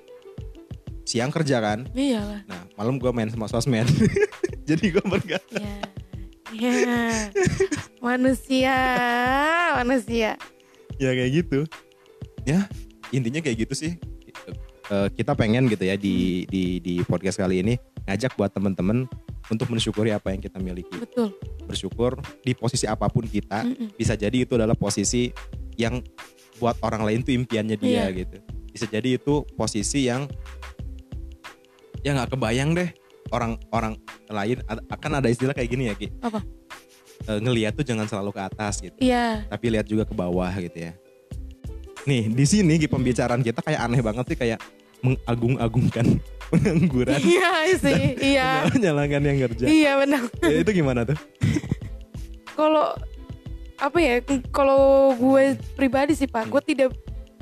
siang 1.04 1.30
kerja 1.30 1.60
kan 1.60 1.88
iyalah 1.92 2.44
Nah, 2.44 2.64
malam 2.74 2.96
gue 2.96 3.12
main 3.12 3.28
sama 3.28 3.48
sosmed. 3.48 3.88
Jadi 4.68 4.92
gue 4.92 5.04
bergadang. 5.04 5.60
ya 6.54 6.72
ya 6.74 7.28
manusia 8.00 8.78
manusia 9.76 10.38
Ya 10.96 11.10
kayak 11.12 11.32
gitu. 11.36 11.60
Ya, 12.44 12.70
intinya 13.10 13.42
kayak 13.42 13.66
gitu 13.66 13.74
sih. 13.74 13.92
Eh, 14.86 15.08
kita 15.12 15.34
pengen 15.34 15.66
gitu 15.66 15.82
ya 15.82 15.96
di 15.96 16.46
di 16.46 16.78
di 16.78 17.02
podcast 17.02 17.36
kali 17.36 17.60
ini 17.60 17.76
ngajak 18.04 18.36
buat 18.36 18.52
temen-temen 18.52 19.08
untuk 19.48 19.68
mensyukuri 19.68 20.12
apa 20.12 20.32
yang 20.32 20.40
kita 20.40 20.60
miliki. 20.60 20.96
betul 20.96 21.32
Bersyukur 21.64 22.16
di 22.42 22.52
posisi 22.52 22.84
apa 22.84 23.08
pun 23.08 23.24
kita. 23.24 23.64
Mm-mm. 23.64 23.96
Bisa 23.96 24.16
jadi 24.16 24.44
itu 24.44 24.56
adalah 24.56 24.76
posisi 24.76 25.32
yang 25.76 26.04
buat 26.60 26.76
orang 26.80 27.04
lain 27.04 27.20
tuh 27.22 27.34
impiannya 27.34 27.76
dia 27.76 28.08
Iya. 28.08 28.24
gitu. 28.24 28.38
Bisa 28.70 28.86
jadi 28.88 29.16
itu 29.16 29.44
posisi 29.56 30.08
yang 30.08 30.28
ya 32.04 32.12
nggak 32.12 32.36
kebayang 32.36 32.76
deh 32.76 32.90
orang-orang 33.32 33.96
lain 34.28 34.60
akan 34.68 35.12
ada 35.18 35.28
istilah 35.28 35.56
kayak 35.56 35.70
gini 35.72 35.88
ya 35.88 35.96
Ki. 35.96 36.12
Apa? 36.20 36.44
Eh, 37.24 37.40
ngelihat 37.40 37.74
tuh 37.74 37.88
jangan 37.88 38.04
selalu 38.04 38.36
ke 38.36 38.42
atas 38.44 38.84
gitu. 38.84 39.00
iya 39.00 39.48
tapi 39.48 39.72
lihat 39.72 39.88
juga 39.88 40.04
ke 40.04 40.12
bawah 40.12 40.52
gitu 40.60 40.76
ya. 40.76 40.92
Nih 42.04 42.28
di 42.28 42.44
sini 42.44 42.76
di 42.76 42.84
pembicaraan 42.84 43.40
kita 43.40 43.64
kayak 43.64 43.80
aneh 43.80 44.04
banget 44.04 44.28
sih 44.28 44.38
kayak 44.38 44.60
mengagung-agungkan 45.00 46.20
pengangguran, 46.50 47.18
iya 47.18 47.52
sih 47.76 48.04
iya 48.18 48.50
menyalahkan 48.72 49.22
yang 49.22 49.38
kerja. 49.42 49.66
iya 49.66 49.92
benar 49.96 50.24
Ya, 50.42 50.58
itu 50.60 50.72
gimana 50.74 51.04
tuh? 51.04 51.18
kalau 52.54 52.94
apa 53.76 53.98
ya 53.98 54.22
kalau 54.50 54.84
gue 55.14 55.44
pribadi 55.74 56.14
sih 56.14 56.26
pak 56.26 56.48
gue 56.48 56.62
tidak 56.64 56.90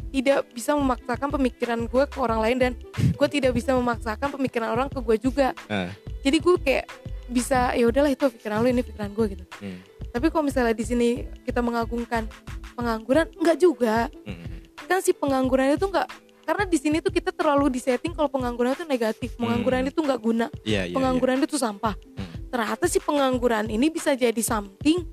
tidak 0.10 0.44
bisa 0.50 0.74
memaksakan 0.74 1.30
pemikiran 1.30 1.80
gue 1.86 2.04
ke 2.04 2.18
orang 2.18 2.40
lain 2.42 2.58
dan 2.60 2.72
gue 2.96 3.28
tidak 3.30 3.52
bisa 3.52 3.72
memaksakan 3.72 4.28
pemikiran 4.30 4.70
orang 4.70 4.88
ke 4.88 5.00
gue 5.00 5.18
juga 5.22 5.52
Ah. 5.68 5.92
jadi 6.20 6.38
gue 6.38 6.56
kayak 6.58 6.86
bisa 7.28 7.72
ya 7.72 7.86
udahlah 7.86 8.10
itu 8.10 8.28
pikiran 8.30 8.60
lu 8.60 8.70
ini 8.70 8.82
pikiran 8.82 9.10
gue 9.10 9.26
gitu 9.30 9.46
Hmm. 9.60 9.80
tapi 10.10 10.28
kalau 10.28 10.44
misalnya 10.44 10.72
di 10.72 10.84
sini 10.84 11.10
kita 11.42 11.60
mengagungkan 11.60 12.28
pengangguran 12.74 13.28
enggak 13.36 13.58
juga 13.58 14.08
Hmm. 14.24 14.48
kan 14.82 15.00
si 15.00 15.12
pengangguran 15.12 15.72
itu 15.72 15.86
enggak 15.86 16.08
karena 16.42 16.64
di 16.64 16.76
sini 16.76 16.98
tuh 16.98 17.10
kita 17.10 17.30
terlalu 17.30 17.70
disetting 17.70 18.12
kalau 18.12 18.28
pengangguran 18.28 18.72
itu 18.72 18.84
negatif 18.84 19.30
pengangguran 19.36 19.82
Hmm. 19.82 19.90
itu 19.90 20.00
enggak 20.00 20.20
guna 20.20 20.46
Iya 20.62 20.82
iya. 20.86 20.94
pengangguran 20.94 21.40
itu 21.40 21.56
sampah. 21.56 21.96
Hmm. 21.96 22.30
Ternyata 22.48 22.86
si 22.86 22.98
pengangguran 22.98 23.66
ini 23.68 23.88
bisa 23.88 24.12
jadi 24.12 24.38
something 24.38 25.06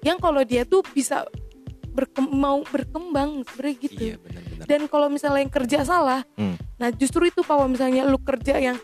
yang 0.00 0.18
kalau 0.18 0.42
dia 0.42 0.62
tuh 0.62 0.82
bisa 0.86 1.24
berkem- 1.88 2.28
mau 2.28 2.60
berkembang 2.64 3.44
sebenarnya 3.44 3.76
gitu. 3.80 4.02
Iya 4.04 4.16
benar-benar. 4.18 4.66
Dan 4.66 4.80
kalau 4.84 5.06
misalnya 5.06 5.40
yang 5.40 5.52
kerja 5.52 5.78
salah, 5.82 6.20
Hmm. 6.34 6.58
nah 6.74 6.90
justru 6.90 7.24
itu 7.24 7.40
kalau 7.40 7.64
misalnya 7.64 8.02
lu 8.02 8.18
kerja 8.18 8.58
yang 8.58 8.74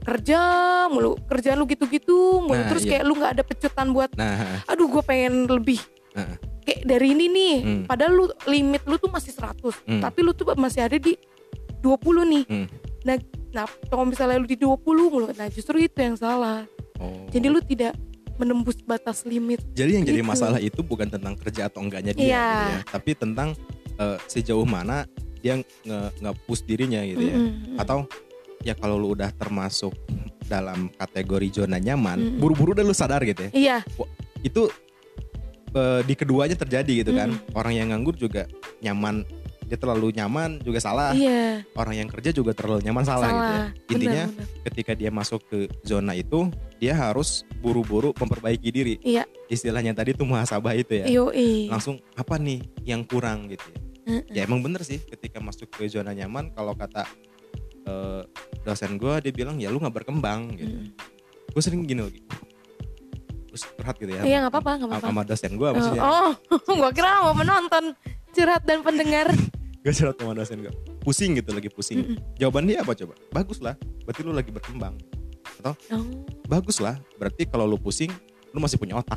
kerja 0.00 0.40
mulu, 0.88 1.20
kerjaan 1.22 1.54
lu 1.54 1.68
gitu-gitu 1.68 2.40
mulu, 2.40 2.56
Nah, 2.56 2.66
terus 2.66 2.82
iya. 2.82 2.96
kayak 2.96 3.04
lu 3.04 3.12
nggak 3.14 3.32
ada 3.36 3.44
pecutan 3.44 3.92
buat, 3.92 4.10
Nah, 4.16 4.64
aduh 4.64 4.88
gue 4.88 5.02
pengen 5.02 5.44
lebih. 5.44 5.76
Heeh. 6.16 6.36
Kayak 6.60 6.80
dari 6.84 7.06
ini 7.10 7.26
nih, 7.26 7.54
Hmm. 7.58 7.82
padahal 7.84 8.12
lu 8.12 8.24
limit 8.44 8.82
lu 8.84 8.96
tuh 8.96 9.08
masih 9.08 9.32
100, 9.32 9.74
Hmm. 9.82 9.98
tapi 9.98 10.20
lu 10.20 10.30
tuh 10.30 10.52
masih 10.54 10.80
ada 10.82 10.96
di 10.96 11.16
20 11.78 12.24
nih. 12.24 12.44
Hmm. 12.44 12.66
Nah, 13.00 13.16
nah 13.50 13.64
kalau 13.86 14.04
misalnya 14.04 14.36
lu 14.36 14.44
di 14.44 14.54
20 14.54 14.76
mulu, 15.08 15.28
nah 15.32 15.48
justru 15.48 15.78
itu 15.78 15.96
yang 15.96 16.14
salah. 16.14 16.68
oh. 16.96 17.24
Jadi 17.28 17.46
lu 17.46 17.60
tidak 17.60 17.96
menembus 18.36 18.80
batas 18.80 19.24
limit 19.24 19.60
Jadi 19.70 19.90
yang 19.94 20.04
jadi 20.04 20.20
Gitu. 20.20 20.28
masalah 20.28 20.56
itu 20.58 20.80
bukan 20.80 21.08
tentang 21.08 21.32
kerja 21.34 21.66
atau 21.66 21.80
enggaknya 21.80 22.12
dia, 22.12 22.24
Iya. 22.26 22.44
gitu 22.44 22.64
ya, 22.70 22.80
tapi 22.90 23.10
tentang 23.14 23.48
eh, 23.96 24.16
sejauh 24.26 24.64
mana 24.64 25.04
dia 25.38 25.60
nge 25.60 25.98
nge-push 26.18 26.64
dirinya 26.64 27.04
gitu 27.04 27.20
ya. 27.22 27.36
Mm-mm. 27.36 27.76
Atau 27.76 28.08
ya 28.60 28.72
kalau 28.72 28.96
lu 28.96 29.12
udah 29.12 29.28
termasuk 29.30 29.92
dalam 30.42 30.88
kategori 30.90 31.48
zona 31.54 31.76
nyaman, 31.76 32.16
Mm-mm. 32.16 32.40
buru-buru 32.40 32.72
udah 32.72 32.80
lu 32.80 32.92
sadar 32.92 33.20
gitu 33.24 33.48
ya. 33.48 33.50
iya 33.52 33.76
Itu 34.40 34.72
eh, 35.74 36.00
di 36.06 36.14
keduanya 36.18 36.56
terjadi 36.56 36.92
gitu 37.06 37.12
kan. 37.14 37.30
Mm-mm. 37.34 37.56
Orang 37.58 37.72
yang 37.74 37.90
nganggur 37.94 38.16
juga 38.18 38.46
nyaman, 38.82 39.22
dia 39.70 39.78
terlalu 39.78 40.10
nyaman 40.10 40.58
juga 40.66 40.82
salah. 40.82 41.14
iya 41.14 41.62
Orang 41.78 41.94
yang 41.94 42.10
kerja 42.10 42.34
juga 42.34 42.50
terlalu 42.50 42.82
nyaman 42.82 43.06
salah, 43.06 43.30
gitu 43.30 43.38
ya. 43.38 43.46
salah 43.46 43.68
Intinya 43.94 44.22
Benar, 44.26 44.34
benar. 44.34 44.64
ketika 44.66 44.92
dia 44.98 45.10
masuk 45.14 45.40
ke 45.46 45.58
zona 45.86 46.12
itu, 46.18 46.50
dia 46.82 46.92
harus 46.98 47.46
buru-buru 47.62 48.10
memperbaiki 48.18 48.68
diri. 48.74 48.94
Iya. 49.06 49.30
Istilahnya 49.46 49.94
tadi 49.94 50.10
tuh 50.18 50.26
muhasabah 50.26 50.74
itu 50.74 50.98
ya. 50.98 51.06
Yoi. 51.06 51.70
langsung 51.70 52.02
apa 52.18 52.34
nih 52.34 52.66
yang 52.82 53.06
kurang 53.06 53.46
gitu 53.46 53.62
ya. 53.70 53.78
Heeh. 54.10 54.22
Ya 54.34 54.40
emang 54.42 54.58
bener 54.58 54.82
sih 54.82 54.98
ketika 55.06 55.38
masuk 55.38 55.70
ke 55.70 55.86
zona 55.86 56.10
nyaman 56.10 56.50
kalau 56.50 56.74
kata 56.74 57.06
eh, 57.86 58.22
dosen 58.66 58.98
gue 58.98 59.14
dia 59.22 59.32
bilang 59.32 59.54
ya 59.62 59.70
lu 59.70 59.78
nggak 59.78 60.02
berkembang 60.02 60.50
gitu. 60.58 60.74
Mm. 60.82 60.88
Gue 61.54 61.62
sering 61.62 61.86
gini 61.86 62.02
lagi. 62.02 62.20
Curhat 63.52 63.96
gitu 63.96 64.10
ya. 64.10 64.22
Iya 64.22 64.36
nggak 64.40 64.52
apa-apa 64.52 64.70
nggak 64.76 64.88
apa-apa. 64.90 65.06
sama 65.08 65.22
dosen 65.22 65.50
gue 65.52 65.64
Oh, 65.64 65.72
maksudnya. 65.72 66.02
oh, 66.02 66.30
gua 66.72 66.90
kira 66.90 67.08
mau 67.20 67.32
menonton 67.32 67.84
curhat 68.30 68.62
dan 68.62 68.80
pendengar. 68.80 69.26
Gue 69.80 69.90
curhat 69.90 70.12
sama 70.14 70.32
dosen 70.34 70.60
gue. 70.60 70.68
Pusing 71.00 71.34
gitu 71.34 71.50
lagi 71.50 71.66
pusing. 71.66 72.04
Mm-mm. 72.04 72.16
Jawaban 72.36 72.68
dia 72.68 72.78
apa 72.78 72.92
coba? 72.92 73.16
Bagus 73.30 73.58
lah. 73.58 73.74
Berarti 74.04 74.20
lu 74.20 74.30
lagi 74.30 74.50
berkembang. 74.50 74.92
Oh, 75.62 75.72
Bagus 76.44 76.78
lah. 76.78 77.00
Berarti 77.16 77.44
kalau 77.44 77.64
lu 77.64 77.76
pusing 77.76 78.12
lu 78.50 78.58
masih 78.58 78.76
punya 78.76 78.94
otak. 78.94 79.16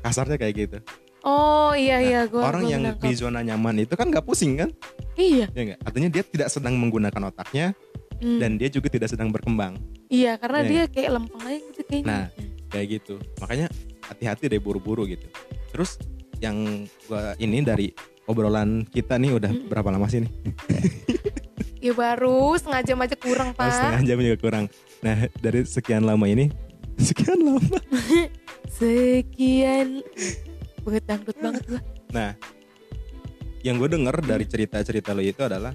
Kasarnya 0.00 0.36
kayak 0.36 0.54
gitu. 0.54 0.78
oh 1.22 1.72
iya 1.72 1.96
Nah, 1.96 2.04
iya 2.04 2.20
gua. 2.26 2.42
Orang 2.46 2.62
gua 2.62 2.70
yang 2.70 2.82
menangkap. 2.86 3.02
di 3.02 3.16
zona 3.16 3.40
nyaman 3.40 3.76
itu 3.80 3.94
kan 3.94 4.06
nggak 4.06 4.22
pusing 4.22 4.54
kan? 4.56 4.70
Iya. 5.14 5.48
Ya 5.50 5.62
nggak? 5.64 5.80
Artinya 5.82 6.08
dia 6.08 6.22
tidak 6.22 6.48
sedang 6.48 6.76
menggunakan 6.76 7.22
otaknya 7.26 7.72
Hmm. 8.16 8.40
dan 8.40 8.56
dia 8.56 8.68
juga 8.68 8.88
tidak 8.88 9.12
sedang 9.12 9.28
berkembang 9.28 9.76
iya 10.08 10.40
karena 10.40 10.64
Iya. 10.64 10.68
dia 10.70 10.82
kayak 10.88 11.10
lempeng 11.12 11.42
aja 11.42 11.58
gitu 11.60 11.80
kayaknya. 11.84 12.08
Nah. 12.08 12.24
Kayak 12.68 12.86
gitu 12.96 13.16
makanya 13.38 13.66
hati-hati 14.02 14.48
deh 14.48 14.58
buru-buru 14.58 15.04
gitu 15.04 15.26
terus 15.68 15.96
yang 16.38 16.56
gua 17.04 17.32
ini 17.36 17.60
dari 17.60 17.90
obrolan 18.24 18.84
kita 18.84 19.16
nih 19.16 19.32
udah 19.32 19.50
Mm. 19.50 19.66
berapa 19.66 19.88
lama 19.88 20.06
sih 20.06 20.20
nih 20.20 20.32
Ya 21.76 21.92
baru 21.92 22.56
setengah 22.56 22.82
jam 22.82 22.98
aja 22.98 23.14
kurang 23.14 23.48
Oh, 23.52 23.62
setengah 23.62 24.00
pak. 24.00 24.04
jam 24.04 24.18
juga 24.18 24.38
kurang 24.38 24.64
nah 25.00 25.16
dari 25.36 25.62
sekian 25.62 26.02
lama 26.02 26.26
ini 26.26 26.50
sekian 26.98 27.38
lama 27.38 27.78
Sekian. 28.76 30.02
Banget 30.82 31.02
dangdut 31.04 31.36
banget 31.38 31.62
gua. 31.64 31.80
nah 32.08 32.30
yang 33.60 33.76
gue 33.76 33.88
denger 33.88 34.16
dari 34.20 34.44
cerita-cerita 34.44 35.10
lo 35.10 35.18
itu 35.20 35.40
adalah 35.40 35.74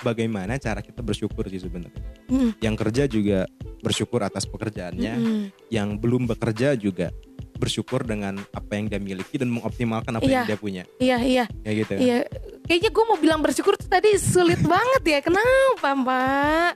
bagaimana 0.00 0.56
cara 0.56 0.78
kita 0.78 1.00
bersyukur 1.00 1.46
sih 1.46 1.58
sebenarnya 1.58 2.02
Mm, 2.28 2.60
yang 2.60 2.76
kerja 2.76 3.04
juga 3.04 3.48
bersyukur 3.78 4.20
atas 4.20 4.44
pekerjaannya 4.44 5.14
mm, 5.14 5.44
yang 5.68 5.96
belum 5.96 6.28
bekerja 6.28 6.76
juga 6.76 7.08
bersyukur 7.56 8.04
dengan 8.04 8.36
apa 8.52 8.72
yang 8.72 8.86
dia 8.86 9.00
miliki 9.00 9.34
dan 9.34 9.48
mengoptimalkan 9.48 10.12
apa 10.12 10.22
Iya. 10.22 10.34
yang 10.34 10.44
dia 10.46 10.58
punya 10.58 10.82
Iya 10.98 11.16
iya 11.18 11.44
kayak 11.64 11.74
gitu 11.74 11.90
kan? 11.90 12.00
iya. 12.00 12.18
Kayaknya 12.62 12.90
gue 12.92 13.04
mau 13.04 13.16
bilang 13.16 13.40
bersyukur 13.40 13.74
tuh 13.74 13.88
tadi 13.88 14.12
sulit 14.14 14.60
banget 14.68 15.02
ya. 15.04 15.18
Kenapa 15.24 15.88
pak? 15.96 16.72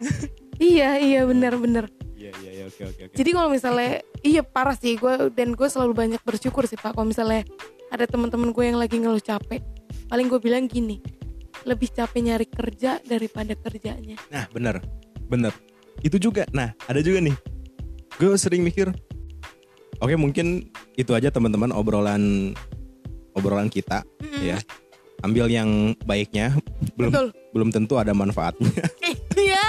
iya 0.60 0.98
iya 0.98 1.20
benar-benar. 1.22 1.86
Iya 2.12 2.30
iya 2.36 2.50
iya 2.52 2.64
oke 2.66 2.82
oke 2.84 3.02
oke. 3.06 3.14
Jadi 3.14 3.30
kalau 3.30 3.48
misalnya 3.48 3.92
iya 4.20 4.42
parah 4.42 4.74
sih 4.74 4.94
gue 4.94 5.30
dan 5.30 5.54
gue 5.54 5.68
selalu 5.68 5.92
banyak 5.94 6.20
bersyukur 6.20 6.66
sih 6.66 6.74
pak. 6.74 6.92
Kalau 6.92 7.06
misalnya 7.06 7.46
ada 7.88 8.04
teman-teman 8.04 8.50
gue 8.50 8.64
yang 8.64 8.76
lagi 8.76 8.98
ngeluh 8.98 9.18
capek, 9.18 9.62
paling 10.06 10.26
gue 10.26 10.38
bilang 10.38 10.66
gini, 10.66 11.00
lebih 11.62 11.92
capek 11.92 12.20
nyari 12.22 12.46
kerja 12.46 12.98
daripada 13.02 13.52
kerjanya. 13.54 14.16
Nah 14.28 14.48
bener 14.50 14.80
bener 15.26 15.52
itu 16.00 16.16
juga. 16.16 16.48
Nah 16.50 16.72
ada 16.86 17.00
juga 17.00 17.20
nih. 17.20 17.36
Gue 18.16 18.36
sering 18.36 18.60
mikir. 18.60 18.92
Oke 20.00 20.16
mungkin 20.16 20.72
itu 20.96 21.12
aja 21.12 21.28
teman-teman 21.28 21.72
obrolan 21.72 22.56
obrolan 23.36 23.68
kita 23.68 24.00
Mm-mm. 24.18 24.40
ya. 24.44 24.58
Ambil 25.20 25.52
yang 25.52 25.92
baiknya. 26.04 26.56
Belum 26.96 27.12
Betul. 27.12 27.26
belum 27.52 27.68
tentu 27.70 27.94
ada 27.96 28.12
manfaatnya. 28.12 28.70
Iya. 29.40 29.64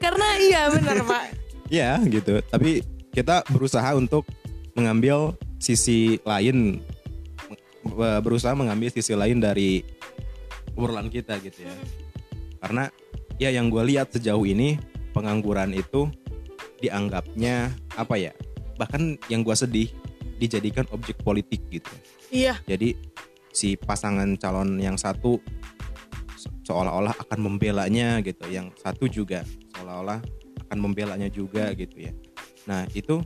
Karena 0.00 0.26
iya 0.40 0.62
benar 0.72 1.04
pak. 1.04 1.24
ya 1.68 2.00
gitu. 2.06 2.40
Tapi 2.48 2.80
kita 3.12 3.44
berusaha 3.48 3.92
untuk 3.92 4.24
mengambil 4.72 5.32
sisi 5.56 6.16
lain 6.22 6.80
be- 7.82 8.20
berusaha 8.22 8.52
mengambil 8.52 8.88
sisi 8.88 9.12
lain 9.12 9.40
dari 9.40 9.84
obrolan 10.76 11.08
kita 11.08 11.40
gitu 11.40 11.64
ya. 11.64 11.74
Karena 12.60 12.92
ya 13.40 13.48
yang 13.50 13.72
gue 13.72 13.82
lihat 13.82 14.12
sejauh 14.12 14.44
ini 14.44 14.76
pengangguran 15.16 15.72
itu 15.72 16.12
dianggapnya 16.84 17.72
apa 17.96 18.20
ya? 18.20 18.32
Bahkan 18.76 19.32
yang 19.32 19.40
gue 19.40 19.56
sedih 19.56 19.88
dijadikan 20.36 20.84
objek 20.92 21.16
politik 21.24 21.64
gitu. 21.72 21.88
Iya. 22.28 22.60
Jadi 22.68 22.92
si 23.48 23.72
pasangan 23.80 24.36
calon 24.36 24.76
yang 24.76 25.00
satu 25.00 25.40
se- 26.36 26.52
seolah-olah 26.68 27.16
akan 27.24 27.38
membelanya 27.40 28.20
gitu, 28.20 28.44
yang 28.52 28.68
satu 28.76 29.08
juga 29.08 29.48
seolah-olah 29.72 30.20
akan 30.68 30.78
membelanya 30.78 31.32
juga 31.32 31.72
gitu 31.72 32.04
ya. 32.04 32.12
Nah 32.68 32.84
itu 32.92 33.24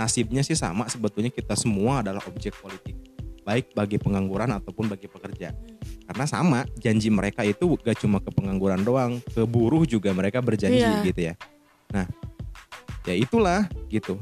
nasibnya 0.00 0.40
sih 0.40 0.56
sama 0.56 0.88
sebetulnya 0.88 1.28
kita 1.28 1.52
semua 1.54 2.00
adalah 2.00 2.24
objek 2.24 2.56
politik, 2.56 2.96
baik 3.44 3.76
bagi 3.76 4.00
pengangguran 4.00 4.50
ataupun 4.56 4.88
bagi 4.88 5.06
pekerja. 5.06 5.52
Karena 6.04 6.24
sama 6.28 6.64
janji 6.80 7.08
mereka 7.08 7.44
itu 7.44 7.76
gak 7.80 8.00
cuma 8.00 8.20
ke 8.20 8.28
pengangguran 8.32 8.80
doang, 8.84 9.20
ke 9.32 9.44
buruh 9.44 9.84
juga 9.88 10.12
mereka 10.12 10.40
berjanji 10.40 10.84
Iya. 10.84 11.04
gitu 11.04 11.20
ya. 11.32 11.34
Nah 11.92 12.08
ya 13.04 13.14
itulah 13.14 13.68
gitu. 13.92 14.16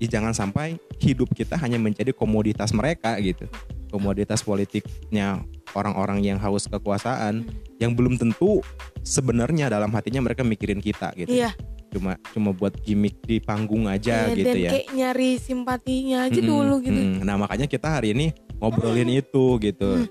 Ih, 0.00 0.08
Jangan 0.08 0.32
sampai 0.32 0.80
hidup 0.98 1.30
kita 1.32 1.60
hanya 1.60 1.76
menjadi 1.76 2.10
komoditas 2.10 2.72
mereka 2.72 3.14
gitu 3.20 3.46
komoditas 3.90 4.40
politiknya 4.46 5.42
orang-orang 5.74 6.22
yang 6.22 6.38
haus 6.38 6.70
kekuasaan 6.70 7.42
yang 7.82 7.92
belum 7.92 8.16
tentu 8.16 8.62
sebenarnya 9.02 9.66
dalam 9.66 9.90
hatinya 9.90 10.22
mereka 10.22 10.46
mikirin 10.46 10.78
kita 10.78 11.10
gitu. 11.18 11.34
Iya. 11.34 11.52
Cuma 11.90 12.14
cuma 12.30 12.50
buat 12.54 12.72
gimmick 12.80 13.18
di 13.26 13.42
panggung 13.42 13.90
aja 13.90 14.30
Iya, 14.30 14.36
gitu 14.38 14.46
dan 14.46 14.56
ya. 14.62 14.70
kayak 14.70 14.86
nyari 14.94 15.30
simpatinya 15.36 16.30
aja 16.30 16.38
Mm-mm, 16.38 16.50
dulu 16.50 16.74
gitu. 16.80 17.00
mm-mm. 17.02 17.26
Nah, 17.26 17.34
makanya 17.34 17.66
kita 17.66 17.90
hari 17.90 18.14
ini 18.14 18.30
ngobrolin 18.58 19.10
itu 19.10 19.58
gitu. 19.58 20.06
Mm. 20.06 20.08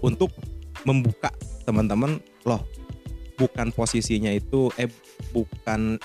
Untuk 0.00 0.32
membuka 0.82 1.28
teman-teman 1.62 2.16
loh 2.42 2.64
bukan 3.36 3.68
posisinya 3.70 4.32
itu 4.32 4.72
eh 4.76 4.88
bukan 5.32 6.00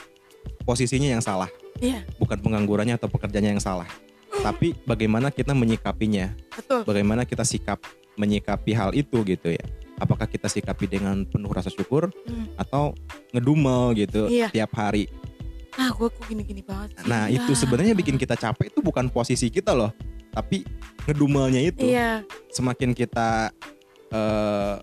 posisinya 0.64 1.16
yang 1.16 1.24
salah, 1.24 1.48
Iya, 1.80 2.04
bukan 2.20 2.40
penganggurannya 2.40 2.96
atau 2.96 3.08
pekerjaannya 3.08 3.56
yang 3.56 3.64
salah. 3.64 3.88
Tapi 4.36 4.76
bagaimana 4.84 5.32
kita 5.32 5.56
menyikapinya 5.56 6.36
betul. 6.52 6.84
bagaimana 6.84 7.24
kita 7.24 7.42
sikap 7.42 7.80
menyikapi 8.16 8.76
hal 8.76 8.92
itu 8.92 9.24
gitu 9.24 9.52
ya 9.52 9.64
apakah 9.98 10.26
kita 10.26 10.46
sikapi 10.46 10.86
dengan 10.88 11.24
penuh 11.24 11.50
rasa 11.50 11.68
syukur 11.68 12.12
Hmm. 12.24 12.48
atau 12.56 12.92
ngedumel 13.32 13.96
gitu 13.96 14.28
Iya. 14.28 14.50
tiap 14.50 14.72
hari 14.74 15.08
Ah, 15.76 15.92
gue 15.92 16.08
kok 16.08 16.24
gini-gini 16.26 16.62
banget 16.62 16.96
sih. 16.96 17.04
nah 17.06 17.28
itu 17.28 17.48
Ah. 17.48 17.58
sebenarnya 17.58 17.92
bikin 17.92 18.16
kita 18.16 18.34
capek 18.34 18.70
itu 18.70 18.80
bukan 18.80 19.08
posisi 19.08 19.48
kita 19.48 19.72
loh 19.72 19.92
tapi 20.30 20.64
ngedumelnya 21.06 21.62
itu 21.62 21.84
Iya, 21.86 22.24
semakin 22.50 22.92
kita 22.92 23.52
eh 24.08 24.76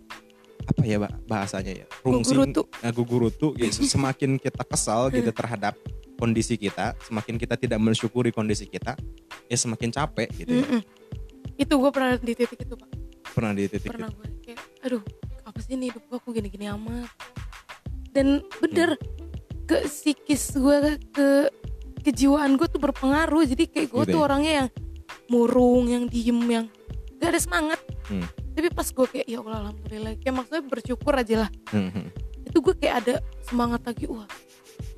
apa 0.62 0.82
ya 0.82 0.96
bahasanya 1.24 1.72
ya 1.74 1.86
rungsing 2.02 2.38
gugurutu. 2.38 2.62
eh, 2.78 2.92
gugurutu 2.92 3.46
gitu 3.54 3.82
semakin 3.92 4.36
kita 4.36 4.62
kesal 4.62 5.10
gitu 5.10 5.28
terhadap 5.30 5.74
kondisi 6.14 6.54
kita 6.54 6.94
semakin 7.02 7.34
kita 7.34 7.56
tidak 7.56 7.78
mensyukuri 7.78 8.30
kondisi 8.30 8.64
kita 8.64 8.94
ya 9.44 9.56
semakin 9.56 9.90
capek 9.90 10.28
gitu 10.32 10.54
ya. 10.54 10.62
Mm-mm. 10.62 10.82
Itu 11.54 11.74
gue 11.74 11.90
pernah 11.90 12.14
di 12.14 12.32
titik 12.32 12.56
itu 12.58 12.74
pak. 12.74 12.88
pernah 13.28 13.52
di 13.52 13.64
titik 13.64 13.88
Pernah 13.88 14.06
itu 14.06 14.14
gue 14.14 14.28
kayak, 14.44 14.60
aduh, 14.82 15.02
apa 15.42 15.58
sih 15.62 15.74
nih 15.74 15.94
hidup 15.94 16.04
gue 16.10 16.18
kok 16.18 16.30
gini-gini 16.30 16.66
amat. 16.70 17.08
Dan 18.12 18.44
bener 18.60 18.98
ke 19.64 19.88
psikis 19.88 20.52
gue 20.54 20.98
ke 21.14 21.48
kejiwaan 22.02 22.58
gue 22.58 22.68
tuh 22.68 22.82
berpengaruh. 22.82 23.46
Jadi 23.46 23.70
kayak 23.70 23.88
gue 23.88 24.02
Gitu 24.04 24.12
tuh 24.14 24.20
ya? 24.20 24.24
orangnya 24.26 24.52
yang 24.64 24.68
murung, 25.30 25.88
yang 25.88 26.04
diem, 26.10 26.40
yang 26.44 26.66
gak 27.16 27.30
ada 27.32 27.40
semangat. 27.40 27.80
Hmm. 28.10 28.26
Tapi 28.52 28.68
pas 28.68 28.84
gue 28.84 29.06
kayak 29.08 29.26
ya 29.30 29.38
Allah 29.40 29.58
alhamdulillah, 29.70 30.12
kayak 30.20 30.34
maksudnya 30.34 30.62
bersyukur 30.66 31.12
aja 31.16 31.46
lah. 31.46 31.50
Hmm, 31.72 31.88
hmm. 31.88 32.06
Itu 32.52 32.58
gue 32.60 32.74
kayak 32.76 32.94
ada 33.06 33.14
semangat 33.40 33.80
lagi, 33.86 34.04
wah, 34.10 34.28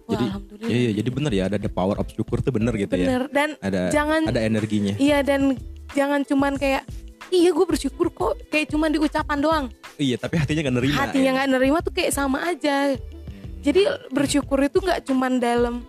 wah 0.09 0.13
Jadi, 0.17 0.25
alhamdulillah. 0.27 0.71
Iya, 0.73 0.79
iya, 0.81 0.91
jadi 0.99 1.09
bener 1.13 1.33
ya 1.37 1.43
ada 1.47 1.57
the 1.61 1.71
power 1.71 1.95
of 2.01 2.09
syukur 2.11 2.43
tuh 2.43 2.51
bener 2.51 2.75
gitu 2.75 2.91
ya. 2.99 3.07
bener 3.07 3.23
dan 3.31 3.49
Ada 3.63 3.95
jangan 3.95 4.27
ada 4.27 4.41
energinya. 4.43 4.99
Iya 4.99 5.23
dan 5.23 5.55
jangan 5.95 6.27
cuman 6.27 6.59
kayak 6.59 6.83
iya 7.31 7.51
gue 7.55 7.67
bersyukur 7.69 8.11
kayak 8.55 8.71
cuman 8.71 8.89
di 8.89 8.99
ucapan 8.99 9.39
doang. 9.39 9.67
Iya, 9.95 10.15
tapi 10.17 10.39
hatinya 10.39 10.63
gak 10.63 10.77
nerima. 10.79 10.95
Hatinya 10.97 11.27
ya. 11.27 11.35
nggak 11.35 11.49
nerima 11.51 11.79
tuh 11.83 11.91
kayak 11.91 12.13
sama 12.15 12.47
aja. 12.47 12.95
Hmm. 12.95 13.59
Jadi 13.61 13.81
bersyukur 14.09 14.63
itu 14.63 14.79
nggak 14.79 15.03
cuman 15.05 15.43
dalam 15.43 15.83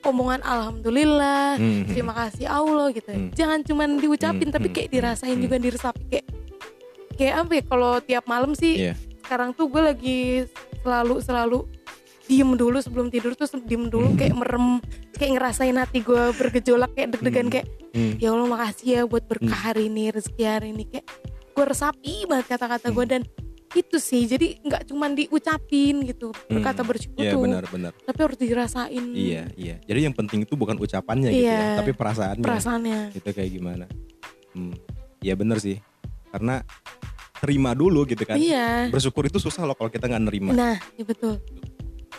omongan 0.00 0.40
alhamdulillah 0.40 1.58
Hmm. 1.58 1.84
terima 1.84 2.14
kasih 2.14 2.46
Allah 2.46 2.88
gitu 2.90 3.10
Hmm. 3.10 3.34
jangan 3.34 3.60
cuman 3.60 3.98
diucapin 3.98 4.46
Hmm, 4.46 4.54
tapi 4.54 4.70
hmm, 4.70 4.74
kayak 4.74 4.88
hmm, 4.88 4.96
dirasain 4.96 5.34
hmm. 5.34 5.44
juga 5.44 5.56
diresapi 5.58 6.02
kayak 6.06 6.26
kayak 7.18 7.34
apa 7.34 7.52
ya 7.52 7.62
kalau 7.66 7.92
tiap 8.00 8.24
malam 8.24 8.54
sih 8.54 8.74
Iya. 8.78 8.94
sekarang 9.20 9.50
tuh 9.52 9.66
gue 9.66 9.82
lagi 9.82 10.18
selalu 10.80 11.14
selalu 11.18 11.58
diem 12.24 12.50
dulu 12.54 12.78
sebelum 12.78 13.10
tidur 13.10 13.34
tuh 13.34 13.50
diem 13.60 13.90
dulu 13.90 14.14
Hmm. 14.14 14.16
kayak 14.16 14.34
merem 14.38 14.66
kayak 15.12 15.32
ngerasain 15.34 15.76
hati 15.76 15.98
gue 16.00 16.22
bergejolak 16.30 16.94
kayak 16.94 17.18
deg-degan 17.18 17.50
Hmm. 17.50 17.52
kayak 17.52 17.66
Hmm. 17.90 18.12
ya 18.22 18.28
Allah 18.30 18.48
makasih 18.48 18.86
ya 18.86 19.00
buat 19.02 19.24
berkah 19.26 19.60
hari 19.66 19.90
ini 19.90 20.14
rezeki 20.14 20.42
hari 20.46 20.68
ini 20.70 20.86
kayak 20.86 21.04
gue 21.58 21.66
resapi 21.66 22.14
banget 22.24 22.46
kata-kata 22.48 22.86
gue 22.88 23.02
Hmm. 23.02 23.12
dan 23.12 23.22
itu 23.70 23.96
sih 23.98 24.24
jadi 24.24 24.56
nggak 24.60 24.82
cuman 24.86 25.12
diucapin 25.12 26.00
gitu 26.02 26.30
berkata 26.46 26.80
Hmm. 26.80 26.88
bersyukur 26.88 27.20
Iya 27.20 27.32
tuh 27.34 27.42
benar-benar. 27.42 27.92
tapi 28.00 28.18
harus 28.22 28.38
dirasain 28.38 29.04
Iya, 29.10 29.42
iya. 29.54 29.76
Jadi 29.82 30.00
yang 30.00 30.14
penting 30.14 30.40
itu 30.40 30.54
bukan 30.54 30.78
ucapannya 30.78 31.28
gitu 31.28 31.44
Iya. 31.44 31.52
ya, 31.52 31.76
tapi 31.76 31.92
perasaannya. 31.92 32.44
perasaannya 32.46 32.98
Itu 33.12 33.28
kayak 33.28 33.50
gimana? 33.50 33.84
Hmm. 34.50 34.72
Iya 35.18 35.34
bener 35.34 35.58
sih. 35.58 35.76
Karena 36.28 36.62
terima 37.36 37.70
dulu 37.72 38.02
gitu 38.04 38.22
kan. 38.22 38.34
iya 38.36 38.88
Bersyukur 38.88 39.26
itu 39.26 39.36
susah 39.36 39.62
loh 39.62 39.74
kalau 39.74 39.90
kita 39.90 40.06
nggak 40.06 40.22
nerima. 40.24 40.50
nah 40.50 40.76
iya 40.94 41.04
betul 41.04 41.36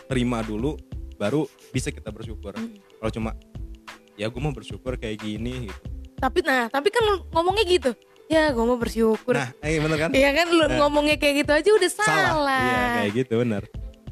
Terima 0.06 0.41
dulu 0.41 0.78
baru 1.15 1.43
bisa 1.69 1.89
kita 1.89 2.10
bersyukur. 2.10 2.54
Hmm. 2.54 2.78
Kalau 2.93 3.12
cuma 3.12 3.32
ya 4.13 4.28
gue 4.28 4.38
mau 4.38 4.52
bersyukur 4.52 4.95
kayak 4.95 5.17
gini 5.17 5.65
gitu. 5.65 5.82
tapi 6.15 6.43
nah 6.43 6.67
tapi 6.67 6.91
kan 6.91 6.99
ngomongnya 7.32 7.63
gitu 7.63 7.95
ya 8.29 8.53
gue 8.53 8.61
mau 8.61 8.77
bersyukur 8.77 9.33
Nah, 9.33 9.49
eh 9.59 9.77
bener 9.77 9.97
kan? 9.97 10.09
Iya 10.13 10.29
kan 10.31 10.47
lu 10.47 10.61
Nah. 10.61 10.77
ngomongnya 10.79 11.17
kayak 11.17 11.35
gitu 11.41 11.51
aja 11.51 11.69
udah 11.73 11.91
salah. 11.91 12.61
Iya, 12.61 12.81
kayak 12.95 13.11
gitu 13.17 13.33
bener. 13.37 13.63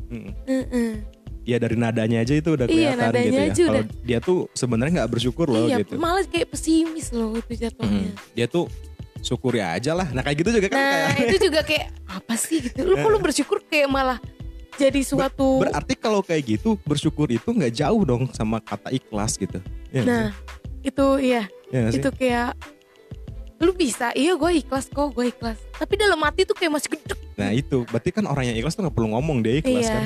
Mm. 0.08 0.30
Heeh. 0.44 0.92
Ya 1.44 1.58
dari 1.58 1.76
nadanya 1.76 2.18
aja 2.20 2.34
itu 2.34 2.50
udah 2.50 2.66
Iya, 2.66 2.92
kelihatan 2.92 3.06
nadanya 3.08 3.24
gitu 3.24 3.38
ya. 3.38 3.46
aja 3.48 3.64
Kalau 3.64 3.84
dia 4.04 4.20
tuh 4.20 4.40
sebenarnya 4.52 4.94
nggak 5.00 5.12
bersyukur 5.14 5.46
loh 5.48 5.64
iya, 5.64 5.80
gitu. 5.80 5.96
malah 5.96 6.26
kayak 6.26 6.50
pesimis 6.50 7.08
loh 7.10 7.38
itu 7.38 7.54
jatuhnya. 7.56 8.12
Mm. 8.12 8.16
Dia 8.34 8.48
tuh 8.48 8.66
syukuri 9.20 9.60
aja 9.60 9.94
lah. 9.94 10.08
Nah 10.10 10.22
kayak 10.22 10.38
gitu 10.42 10.50
juga 10.52 10.68
kan 10.68 10.78
Nah, 10.78 11.08
kayak 11.14 11.28
itu 11.28 11.38
juga 11.44 11.62
kayak 11.62 11.86
apa 12.08 12.34
sih 12.36 12.58
gitu. 12.60 12.80
Lu 12.84 12.96
kok 12.96 13.10
lu 13.10 13.20
bersyukur 13.30 13.58
kayak 13.64 13.88
malah 13.88 14.20
jadi 14.76 15.02
suatu 15.02 15.58
berarti 15.60 15.94
kalau 15.94 16.22
kayak 16.22 16.58
gitu 16.58 16.78
bersyukur 16.80 17.26
itu 17.28 17.50
nggak 17.50 17.74
jauh 17.76 18.02
dong 18.04 18.30
sama 18.32 18.58
kata 18.60 18.90
ikhlas 18.90 19.34
gitu. 19.36 19.62
Iya 19.90 20.02
nggak 20.02 20.10
Nah, 20.10 20.30
itu 20.82 21.06
iya, 21.18 21.42
sih? 21.46 21.70
Iya 21.70 21.80
nggak 21.80 21.94
sih? 21.94 22.02
itu 22.02 22.10
kayak 22.14 22.50
lu 23.58 23.74
bisa, 23.74 24.14
iya 24.14 24.38
gue 24.38 24.52
ikhlas 24.62 24.86
kok, 24.94 25.18
gue 25.18 25.34
ikhlas. 25.34 25.58
Tapi 25.74 25.94
dalam 25.98 26.22
hati 26.22 26.46
tuh 26.46 26.54
kayak 26.54 26.78
masih 26.78 26.94
gedek. 26.94 27.18
Nah 27.38 27.50
itu 27.54 27.86
berarti 27.90 28.10
kan 28.14 28.30
orang 28.30 28.54
yang 28.54 28.58
ikhlas 28.62 28.78
tuh 28.78 28.86
nggak 28.86 28.94
perlu 28.94 29.10
ngomong 29.18 29.42
dia 29.42 29.62
ikhlas 29.62 29.90
iya. 29.90 29.94
kan. 29.98 30.06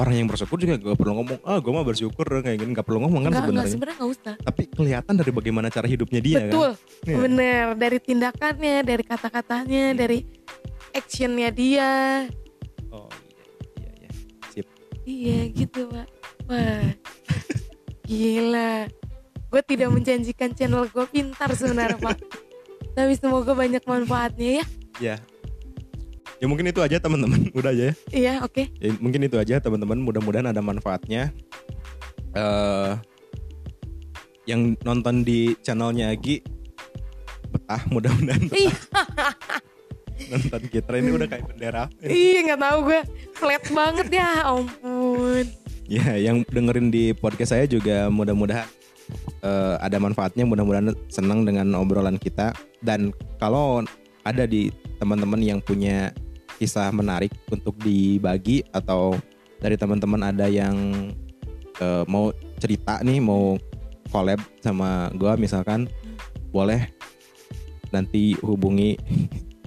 Orang 0.00 0.14
yang 0.16 0.26
bersyukur 0.30 0.56
juga 0.56 0.80
gak 0.80 0.96
perlu 0.96 1.12
ngomong. 1.20 1.38
Ah 1.44 1.60
gue 1.60 1.72
mah 1.74 1.84
bersyukur 1.84 2.24
kayak 2.24 2.56
gini 2.62 2.72
nggak 2.72 2.86
perlu 2.86 3.04
ngomong 3.04 3.28
kan 3.28 3.32
sebenarnya. 3.44 3.70
sebenarnya 3.70 3.96
enggak 4.00 4.14
usah. 4.16 4.34
Tapi 4.40 4.62
kelihatan 4.72 5.14
dari 5.20 5.30
bagaimana 5.34 5.68
cara 5.68 5.86
hidupnya 5.86 6.20
dia 6.24 6.38
kan. 6.40 6.48
Betul. 6.48 6.70
Iya. 7.02 7.16
Bener, 7.20 7.64
dari 7.76 7.98
tindakannya, 8.00 8.76
dari 8.86 9.04
kata-katanya, 9.04 9.84
Hmm. 9.92 9.98
dari 9.98 10.18
actionnya 10.96 11.48
dia. 11.52 11.90
Oh 12.88 13.08
iya 13.78 13.90
iya 13.98 14.10
iya. 14.54 14.64
Iya 15.02 15.38
gitu 15.50 15.90
pak 15.90 16.06
Wah 16.46 16.86
Gila 18.08 18.86
Gue 19.52 19.62
tidak 19.68 19.88
menjanjikan 19.92 20.56
channel 20.56 20.88
gue 20.88 21.06
pintar 21.12 21.52
sebenarnya 21.52 22.00
pak 22.00 22.16
Tapi 22.92 23.12
semoga 23.16 23.52
banyak 23.52 23.82
manfaatnya 23.82 24.60
ya 24.60 24.66
Ya. 25.00 25.16
Ya 26.36 26.46
mungkin 26.50 26.66
itu 26.68 26.82
aja 26.82 26.98
teman-teman. 26.98 27.48
Udah 27.56 27.70
aja 27.70 27.90
ya. 27.90 27.94
Iya 28.10 28.32
oke 28.42 28.68
Ya, 28.76 28.90
mungkin 28.98 29.22
itu 29.24 29.38
aja 29.38 29.56
teman-teman 29.58 30.02
mudah-mudahan 30.02 30.50
ada 30.50 30.60
manfaatnya 30.60 31.32
eh 32.32 32.92
yang 34.42 34.74
nonton 34.82 35.22
di 35.22 35.54
channelnya 35.62 36.10
Agi 36.10 36.42
betah 37.52 37.82
mudah-mudahan 37.88 38.42
betah. 38.48 38.58
Iya. 38.58 38.76
nonton 40.32 40.62
kita 40.66 40.92
ini 40.98 41.10
udah 41.12 41.26
kayak 41.28 41.44
bendera 41.46 41.84
Iya 42.00 42.38
nggak 42.46 42.60
tahu 42.60 42.78
gue 42.88 43.00
Flat 43.36 43.64
banget 43.70 44.08
ya 44.12 44.30
ampun 44.46 45.44
ya 45.86 46.16
yang 46.16 46.40
dengerin 46.48 46.88
di 46.88 47.12
podcast 47.12 47.52
saya 47.52 47.66
juga 47.68 48.08
mudah-mudahan 48.08 48.64
eh, 49.42 49.74
ada 49.80 49.96
manfaatnya 49.98 50.44
mudah-mudahan 50.46 50.94
senang 51.08 51.44
dengan 51.46 51.72
obrolan 51.78 52.18
kita. 52.18 52.52
Dan 52.82 53.14
kalau 53.38 53.84
ada 54.22 54.44
di 54.46 54.70
teman-teman 55.02 55.42
yang 55.42 55.58
punya 55.58 56.14
kisah 56.62 56.94
menarik 56.94 57.34
untuk 57.50 57.74
dibagi 57.82 58.62
atau 58.70 59.18
dari 59.58 59.74
teman-teman 59.74 60.30
ada 60.30 60.46
yang 60.46 60.74
eh, 61.78 62.04
mau 62.06 62.30
cerita 62.58 63.02
nih 63.02 63.18
mau 63.18 63.58
collab 64.12 64.38
sama 64.60 65.08
gua 65.16 65.34
misalkan 65.34 65.88
boleh 66.52 66.86
nanti 67.92 68.36
hubungi. 68.40 68.96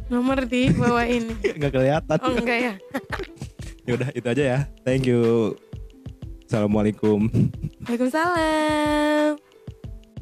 Nomor 0.10 0.46
di 0.46 0.70
bawah 0.70 1.06
ini. 1.06 1.34
Nggak 1.58 1.72
kelihatan. 1.74 2.18
Oh 2.22 2.34
enggak 2.34 2.60
ya. 2.60 2.74
Ya 3.86 4.02
udah 4.02 4.10
itu 4.18 4.26
aja 4.26 4.44
ya. 4.50 4.60
Thank 4.82 5.06
you 5.06 5.54
assalamualaikum. 6.56 7.28
Waalaikumsalam. 7.84 9.36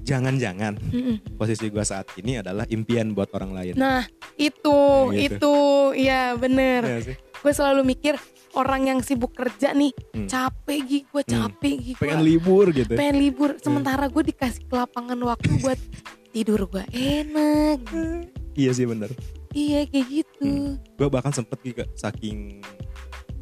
Jangan-jangan 0.02 0.74
Mm-mm. 0.90 1.22
posisi 1.38 1.70
gua 1.70 1.86
saat 1.86 2.10
ini 2.18 2.42
adalah 2.42 2.66
impian 2.74 3.14
buat 3.14 3.30
orang 3.38 3.54
lain. 3.54 3.74
Nah 3.78 4.02
itu 4.34 4.74
Nah, 4.74 5.14
gitu. 5.14 5.30
Itu. 5.38 5.56
Ya 5.94 6.34
bener. 6.34 7.06
Sih? 7.06 7.14
Gue 7.38 7.54
selalu 7.54 7.86
mikir 7.86 8.18
Orang 8.54 8.86
yang 8.86 9.02
sibuk 9.02 9.34
kerja 9.34 9.74
nih 9.74 9.90
Hmm. 10.14 10.30
Capek 10.30 10.80
gi 10.86 11.00
Gue 11.06 11.22
capek 11.22 11.74
gi 11.74 11.94
pengen 11.98 12.22
libur 12.22 12.70
gitu. 12.70 12.94
pengen 12.94 13.18
libur. 13.18 13.58
Sementara 13.58 14.10
gue 14.10 14.24
dikasih 14.26 14.66
kelapangan 14.66 15.18
waktu 15.22 15.62
buat 15.62 15.78
tidur 16.34 16.66
gue 16.66 16.82
enak 16.90 17.82
iya 18.54 18.74
sih 18.74 18.86
bener. 18.86 19.10
Iya 19.54 19.86
kayak 19.86 20.06
gitu. 20.10 20.78
Gue 20.98 21.08
bahkan 21.10 21.30
sempet 21.30 21.62
juga 21.62 21.86
saking 21.94 22.62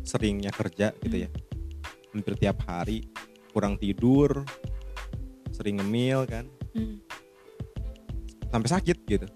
seringnya 0.04 0.52
kerja 0.52 0.92
gitu 1.00 1.28
ya 1.28 1.30
hampir 2.12 2.34
tiap 2.40 2.64
hari 2.68 3.08
kurang 3.52 3.76
tidur 3.76 4.44
sering 5.52 5.80
ngemil 5.80 6.24
kan 6.28 6.48
Hmm. 6.72 7.04
sampai 8.48 8.70
sakit 8.72 8.98
gitu 9.08 9.28